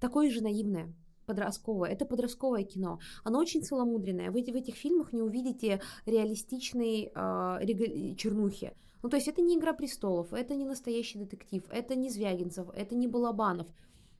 [0.00, 0.92] такое же наивное
[1.26, 1.90] подростковое.
[1.90, 2.98] Это подростковое кино.
[3.24, 4.30] Оно очень целомудренное.
[4.30, 8.72] Вы в этих фильмах не увидите реалистичной э, чернухи.
[9.02, 12.94] Ну, то есть это не «Игра престолов», это не «Настоящий детектив», это не Звягинцев, это
[12.94, 13.66] не Балабанов.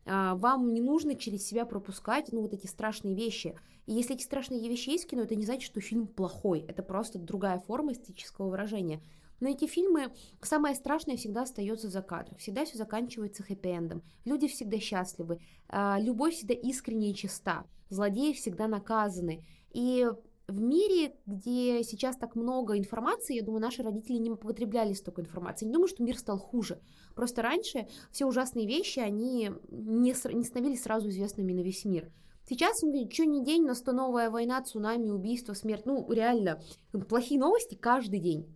[0.07, 3.55] А, вам не нужно через себя пропускать, ну, вот эти страшные вещи.
[3.87, 6.65] И если эти страшные вещи есть в кино, это не значит, что фильм плохой.
[6.69, 9.03] Это просто другая форма эстетического выражения.
[9.41, 12.37] Но эти фильмы, самое страшное всегда остается за кадром.
[12.37, 14.03] Всегда все заканчивается хэппи-эндом.
[14.25, 15.41] Люди всегда счастливы.
[15.69, 17.65] А, любовь всегда искренняя и чиста.
[17.89, 19.45] Злодеи всегда наказаны.
[19.73, 20.07] И
[20.51, 25.67] в мире, где сейчас так много информации, я думаю, наши родители не потребляли столько информации.
[25.67, 26.81] Не думаю, что мир стал хуже.
[27.15, 32.13] Просто раньше все ужасные вещи, они не, не становились сразу известными на весь мир.
[32.49, 35.87] Сейчас, что ни день, но то новая война, цунами, убийство, смерть.
[35.87, 36.61] Ну, реально,
[37.09, 38.53] плохие новости каждый день.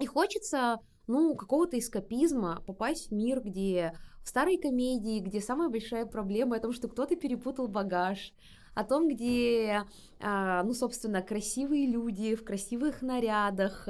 [0.00, 3.92] И хочется, ну, какого-то эскапизма, попасть в мир, где
[4.24, 8.32] в старой комедии, где самая большая проблема о том, что кто-то перепутал багаж,
[8.74, 9.82] о том, где,
[10.20, 13.88] а, ну, собственно, красивые люди в красивых нарядах,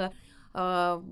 [0.52, 1.02] а,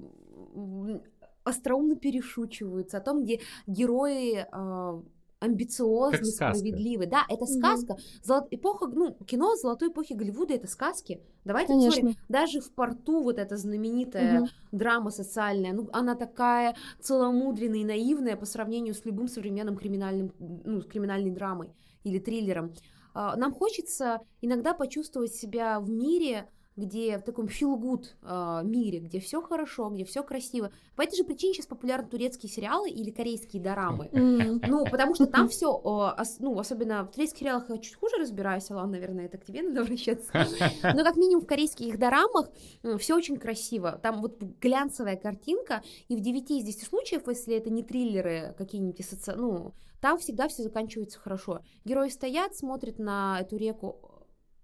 [1.44, 5.02] остроумно перешучиваются, о том, где герои а,
[5.40, 7.06] амбициозны, справедливы.
[7.06, 7.92] Да, это сказка.
[7.92, 8.00] Угу.
[8.22, 8.46] Золот...
[8.50, 11.22] Эпоха, ну, кино золотой эпохи Голливуда это сказки.
[11.44, 12.14] Давайте посмотрим.
[12.28, 14.48] Даже в порту вот эта знаменитая угу.
[14.70, 20.82] драма социальная, ну, она такая целомудренная и наивная по сравнению с любым современным криминальным, ну,
[20.82, 21.70] криминальной драмой
[22.04, 22.74] или триллером.
[23.14, 26.48] А, нам хочется иногда почувствовать себя в мире,
[26.80, 30.72] где в таком feel good э, мире, где все хорошо, где все красиво.
[30.96, 34.08] По этой же причине сейчас популярны турецкие сериалы или корейские дорамы.
[34.70, 38.16] Ну, потому что там все, э, ос, ну, особенно в турецких сериалах я чуть хуже
[38.18, 40.30] разбираюсь, Алан, наверное, это к тебе надо обращаться.
[40.82, 42.50] Но как минимум в корейских дорамах
[42.82, 43.98] э, все очень красиво.
[44.02, 49.04] Там вот глянцевая картинка, и в 9 из 10 случаев, если это не триллеры какие-нибудь,
[49.04, 49.34] соци...
[49.36, 51.60] ну, там всегда все заканчивается хорошо.
[51.84, 54.09] Герои стоят, смотрят на эту реку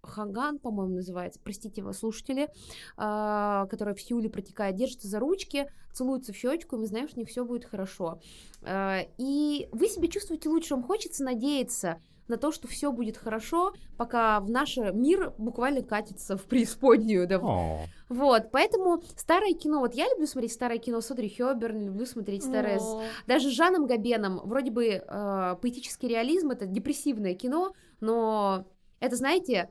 [0.07, 6.33] Хаган, по-моему, называется, простите его, слушатели, э, которая в Сеуле протекает, держатся за ручки, целуются
[6.33, 8.21] в щечку, и мы знаем, что у них все будет хорошо.
[8.63, 13.73] Э, и вы себя чувствуете лучше, вам хочется надеяться на то, что все будет хорошо,
[13.97, 17.29] пока в наш мир буквально катится в преисподнюю.
[17.29, 17.37] Да.
[17.37, 17.79] Oh.
[18.09, 22.45] Вот, поэтому старое кино, вот я люблю смотреть старое кино с Одри Хёберн, люблю смотреть
[22.45, 22.81] старое, oh.
[22.81, 28.67] с, даже с Жаном Габеном, вроде бы э, поэтический реализм, это депрессивное кино, но
[29.01, 29.71] это, знаете,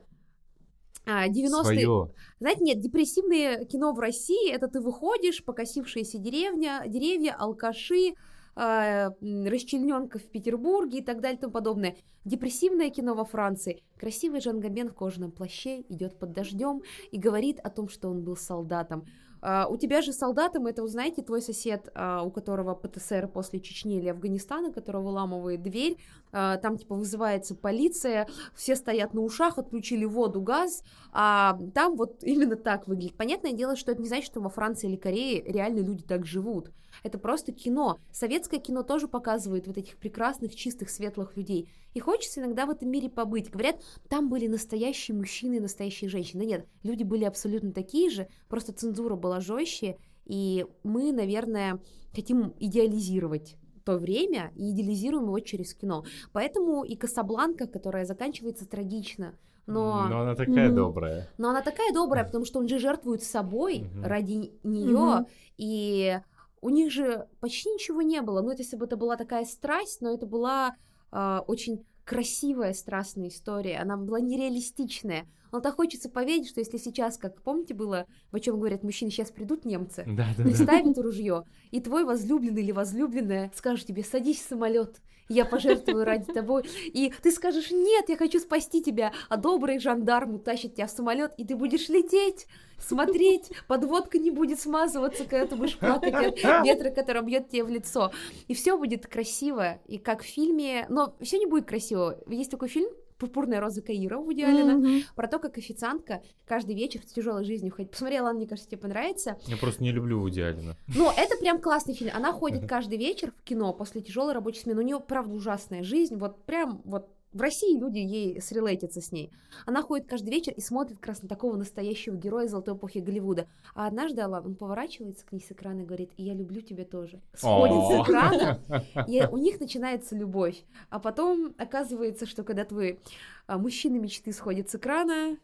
[1.05, 1.47] 90-е.
[1.47, 2.11] А, Своё.
[2.39, 8.13] Знаете, нет, депрессивное кино в России это ты выходишь, покосившаяся деревня, деревья, алкаши,
[8.55, 11.95] э, расчлененка в Петербурге и так далее и тому подобное.
[12.23, 13.83] Депрессивное кино во Франции.
[13.99, 16.81] Красивый Жан Габен в кожаном плаще идет под дождем
[17.11, 19.05] и говорит о том, что он был солдатом.
[19.41, 23.97] Uh, у тебя же солдатом, это, знаете, твой сосед, uh, у которого ПТСР после Чечни
[23.99, 25.97] или Афганистана, которого выламывает дверь,
[26.31, 32.23] uh, там, типа, вызывается полиция, все стоят на ушах, отключили воду, газ, а там вот
[32.23, 33.15] именно так выглядит.
[33.17, 36.71] Понятное дело, что это не значит, что во Франции или Корее реально люди так живут.
[37.03, 37.99] Это просто кино.
[38.11, 41.69] Советское кино тоже показывает вот этих прекрасных, чистых, светлых людей.
[41.93, 43.49] И хочется иногда в этом мире побыть.
[43.49, 46.43] Говорят, там были настоящие мужчины и настоящие женщины.
[46.43, 51.79] Да нет, люди были абсолютно такие же, просто цензура была жестче, и мы, наверное,
[52.13, 56.03] хотим идеализировать то время и идеализируем его через кино.
[56.33, 59.35] Поэтому и Касабланка, которая заканчивается трагично,
[59.67, 60.07] но...
[60.09, 60.75] Но она такая mm-hmm.
[60.75, 61.29] добрая.
[61.37, 64.07] Но она такая добрая, потому что он же жертвует собой mm-hmm.
[64.07, 65.27] ради нее, mm-hmm.
[65.57, 66.19] и
[66.61, 68.41] у них же почти ничего не было.
[68.41, 70.75] Ну, это если бы это была такая страсть, но это была
[71.11, 75.27] э, очень красивая страстная история, она была нереалистичная.
[75.51, 79.31] Но так хочется поверить, что если сейчас, как помните было, о чем говорят мужчины, сейчас
[79.31, 80.43] придут немцы, Да, да, да.
[80.43, 86.31] приставят ружье, и твой возлюбленный или возлюбленная скажет тебе, садись в самолет, я пожертвую ради
[86.31, 86.63] тобой.
[86.85, 91.33] И ты скажешь, нет, я хочу спасти тебя, а добрый жандарм утащит тебя в самолет,
[91.37, 92.45] и ты будешь лететь,
[92.77, 97.69] смотреть, подводка не будет смазываться, когда ты будешь плакать от ветра, который бьет тебе в
[97.69, 98.11] лицо.
[98.47, 102.19] И все будет красиво, и как в фильме, но все не будет красиво.
[102.27, 105.01] Есть такой фильм, «Пурпурная роза Каира» у Аллена, Мгм.
[105.15, 107.91] про то, как официантка каждый вечер с тяжелой жизнью ходит.
[107.91, 109.37] Посмотрела, мне кажется, тебе понравится.
[109.47, 110.75] Я просто не люблю Вуди Аллена.
[110.87, 112.11] Но это прям классный фильм.
[112.13, 114.81] Она ходит каждый вечер в кино после тяжелой рабочей смены.
[114.81, 116.17] У нее, правда, ужасная жизнь.
[116.17, 119.29] Вот прям вот в России люди ей срелейтятся с ней.
[119.65, 123.47] Она ходит каждый вечер и смотрит как раз на такого настоящего героя золотой эпохи Голливуда.
[123.73, 127.21] А однажды Алан, он поворачивается к ней с экрана и говорит, я люблю тебя тоже.
[127.33, 128.61] Сходит с экрана,
[129.07, 130.63] и у них начинается любовь.
[130.89, 133.01] А потом оказывается, что когда твой
[133.47, 135.37] а, мужчина мечты сходит с экрана,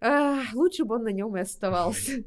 [0.00, 2.24] а, лучше бы он на нем и оставался.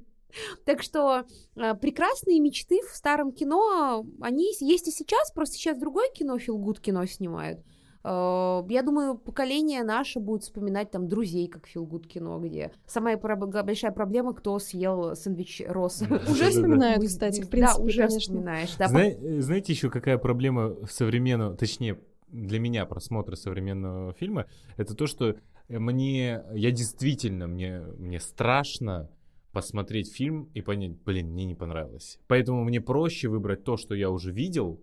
[0.66, 6.10] Так что а, прекрасные мечты в старом кино, они есть и сейчас, просто сейчас другое
[6.12, 7.60] кино, филгуд кино снимают.
[8.08, 13.92] А, Я думаю, поколение наше будет вспоминать там друзей, как филгуд кино, где самая большая
[13.92, 16.04] проблема, кто съел сэндвич Росс.
[16.08, 16.22] Да.
[16.32, 18.76] Уже вспоминают, кстати, в принципе, Да, уже вспоминаешь.
[18.80, 24.46] Э, Знаете еще какая проблема современного, точнее, для меня просмотра современного фильма,
[24.78, 25.36] это то, что
[25.68, 29.10] мне, я действительно, мне, мне страшно
[29.52, 32.20] посмотреть фильм и понять, блин, мне не понравилось.
[32.28, 34.82] Поэтому мне проще выбрать то, что я уже видел,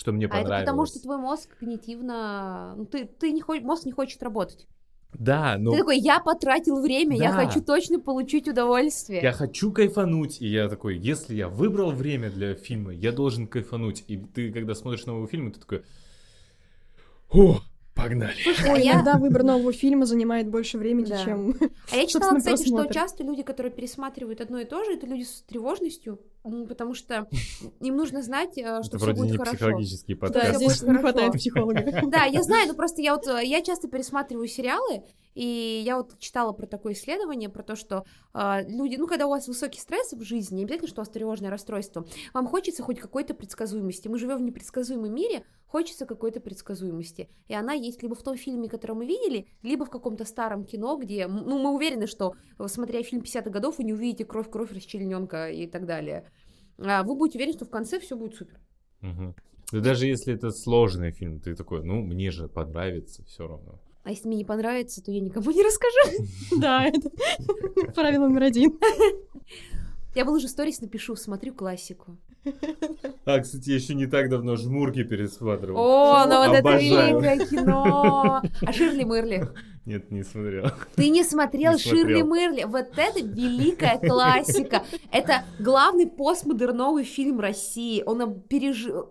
[0.00, 0.64] что мне А это понравилось.
[0.66, 2.74] потому, что твой мозг когнитивно...
[2.74, 4.66] Ну, ты, ты не хочешь, мозг не хочет работать.
[5.12, 7.36] Да, но Ты такой, я потратил время, я Ну.
[7.36, 7.44] Да.
[7.44, 9.20] хочу точно получить удовольствие.
[9.20, 14.04] я хочу кайфануть, и я такой, если я выбрал время для фильма, я должен кайфануть.
[14.06, 15.82] И ты, когда смотришь новый фильм, ты такой,
[17.30, 17.60] о,
[17.94, 18.34] погнали.
[18.42, 21.24] Слушай, а я- иногда выбор нового фильма занимает больше времени, Да.
[21.24, 21.54] чем...
[21.92, 25.24] А я читала, кстати, что часто люди, которые пересматривают одно и то же, это люди
[25.24, 26.20] с тревожностью,
[26.68, 27.28] потому что
[27.80, 29.56] им нужно знать, э, что Это всё вроде будет не хорошо.
[29.56, 30.46] психологический Да, подкаст.
[30.56, 31.80] всё здесь не хватает психолога.
[32.10, 35.02] Да, я знаю, но просто я вот э, я часто пересматриваю сериалы,
[35.34, 39.30] и я вот читала про такое исследование, про то, что а, люди, ну, когда у
[39.30, 42.04] вас высокий стресс в жизни, не обязательно, что у вас тревожное расстройство,
[42.34, 44.08] вам хочется хоть какой-то предсказуемости.
[44.08, 47.28] Мы живем в непредсказуемом мире, хочется какой-то предсказуемости.
[47.46, 50.96] И она есть либо в том фильме, который мы видели, либо в каком-то старом кино,
[50.96, 55.48] где, ну, мы уверены, что, э, смотря фильм 50-х годов, вы не увидите кровь-кровь, расчлененка
[55.50, 56.28] и так далее.
[56.78, 58.58] А вы будете уверены, что в конце все будет супер.
[59.00, 59.34] Мгм.
[59.70, 63.80] Да даже если это сложный фильм, ты такой, ну, мне же понравится все равно.
[64.02, 66.26] А если мне не понравится, то я никому не расскажу.
[66.60, 67.10] Да, это
[67.94, 68.78] правило номер один.
[70.14, 72.16] Я выложу сторис, напишу, смотрю классику.
[73.26, 75.80] А, кстати, я еще не так давно жмурки пересматривал.
[75.80, 78.42] О, ну вот это великое кино!
[78.62, 79.48] А Ширли Мырли?
[79.86, 80.70] Нет, не смотрел.
[80.96, 82.26] Ты не смотрел Не Ширли смотрел.
[82.26, 82.64] Мырли?
[82.64, 84.82] Вот это великая классика.
[85.12, 88.02] Это главный постмодерновый фильм России.
[88.04, 89.10] Он пережил...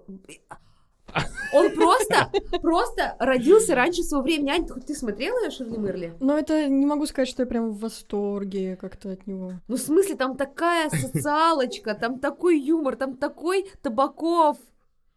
[1.53, 2.31] Он просто,
[2.61, 4.51] просто родился раньше своего времени.
[4.51, 6.13] Ань, ты- смотрела Ширли Мырли?
[6.19, 9.53] Но это не могу сказать, что я прям в восторге как-то от него.
[9.67, 14.57] Ну, в смысле, там такая социалочка, там такой юмор, там такой Табаков.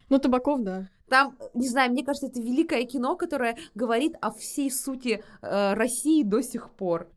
[0.09, 0.89] Ну, Табаков, да.
[1.09, 6.23] Там, не знаю, мне кажется, это великое кино, которое говорит о всей сути э, России
[6.23, 7.07] до сих пор.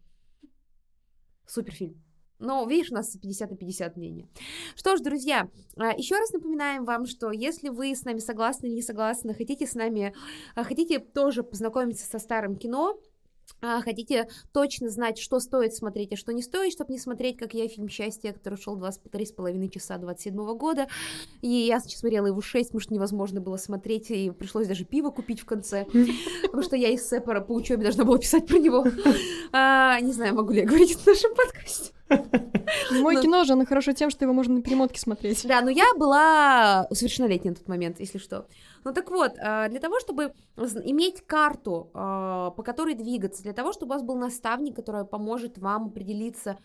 [1.47, 2.03] Суперфильм.
[2.39, 4.29] Но, видишь, у нас 50 на 50 мнения.
[4.75, 5.49] Что ж, друзья,
[5.97, 9.75] еще раз напоминаем вам, что если вы с нами согласны или не согласны, хотите с
[9.75, 10.15] нами,
[10.55, 12.99] а, хотите тоже познакомиться со старым кино,
[13.63, 17.55] а, хотите точно знать, что стоит смотреть, а что не стоит, чтобы не смотреть, как
[17.55, 20.89] я, фильм «Счастье», который шел 23,5 часа 27 года,
[21.41, 25.41] и я смотрела его 6, потому что невозможно было смотреть, и пришлось даже пиво купить
[25.41, 25.87] в конце,
[26.43, 28.87] потому что я из Сепара по учебе должна была писать про него.
[29.53, 31.96] А, Не знаю, могу ли я говорить в нашем подкасте.
[32.91, 33.23] Мой Ну.
[33.23, 35.47] кино же, оно хорошо тем, что его можно на перемотке смотреть.
[35.47, 38.47] Да, но я была совершеннолетняя на тот момент, если что.
[38.85, 43.73] Ну так вот, а, для того, чтобы иметь карту, а, по которой двигаться, для того,
[43.73, 46.59] чтобы у вас был наставник, который поможет вам определиться,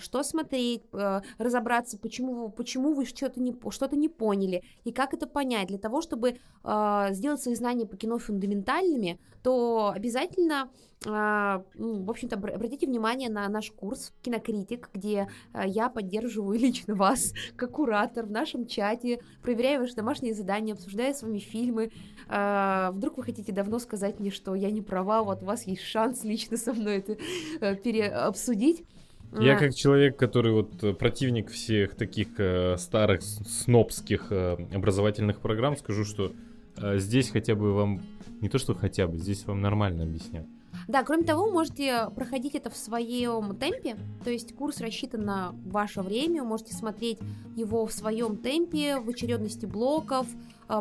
[0.00, 5.26] что смотреть, а, разобраться, почему, почему вы что-то не, что-то не поняли, и как это
[5.26, 10.70] понять, для того, чтобы а, сделать свои знания по кино фундаментальными, то обязательно,
[11.06, 16.58] а, ну, в общем-то, обра- обратите внимание на наш курс «Кинокритик», где а, я поддерживаю
[16.58, 21.90] лично вас, как куратор в нашем чате, проверяю ваши домашние задания, обсуждаю с вами фильмы.
[22.28, 25.82] А, вдруг вы хотите давно сказать мне, что я не права, вот у вас есть
[25.82, 27.18] шанс лично со мной это
[27.60, 28.84] э, переобсудить.
[29.40, 35.76] Я как человек, который вот э, противник всех таких э, старых снобских э, образовательных программ,
[35.76, 36.32] скажу, что
[36.76, 38.02] э, здесь хотя бы вам,
[38.40, 40.46] не то что хотя бы, здесь вам нормально объяснят.
[40.88, 46.02] Да, кроме того, можете проходить это в своем темпе, то есть курс рассчитан на ваше
[46.02, 47.18] время, вы можете смотреть
[47.56, 50.26] его в своем темпе, в очередности блоков,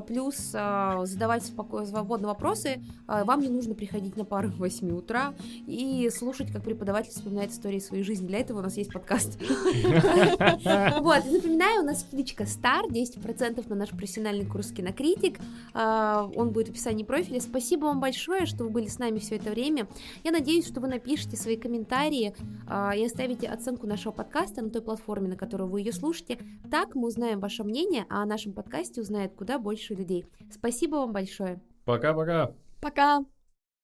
[0.08, 2.82] плюс а, задавать спокойно, свободно вопросы.
[3.08, 5.34] А, вам не нужно приходить на пару в 8 утра
[5.68, 8.28] и слушать, как преподаватель вспоминает истории своей жизни.
[8.28, 9.40] Для этого у нас есть подкаст.
[11.04, 15.40] Вот, напоминаю, у нас скидочка Star, 10% на наш профессиональный курс кинокритик.
[15.74, 17.42] Он будет в описании профиля.
[17.42, 19.88] Спасибо вам большое, что вы были с нами все это время.
[20.24, 22.34] Я надеюсь, что вы напишите свои комментарии
[22.96, 26.40] и оставите оценку нашего подкаста на той платформе, на которой вы ее слушаете.
[26.72, 30.26] Так мы узнаем ваше мнение, а о нашем подкасте узнает куда больше людей.
[30.52, 31.62] Спасибо вам большое.
[31.86, 32.54] Пока-пока.
[32.82, 33.26] Пока.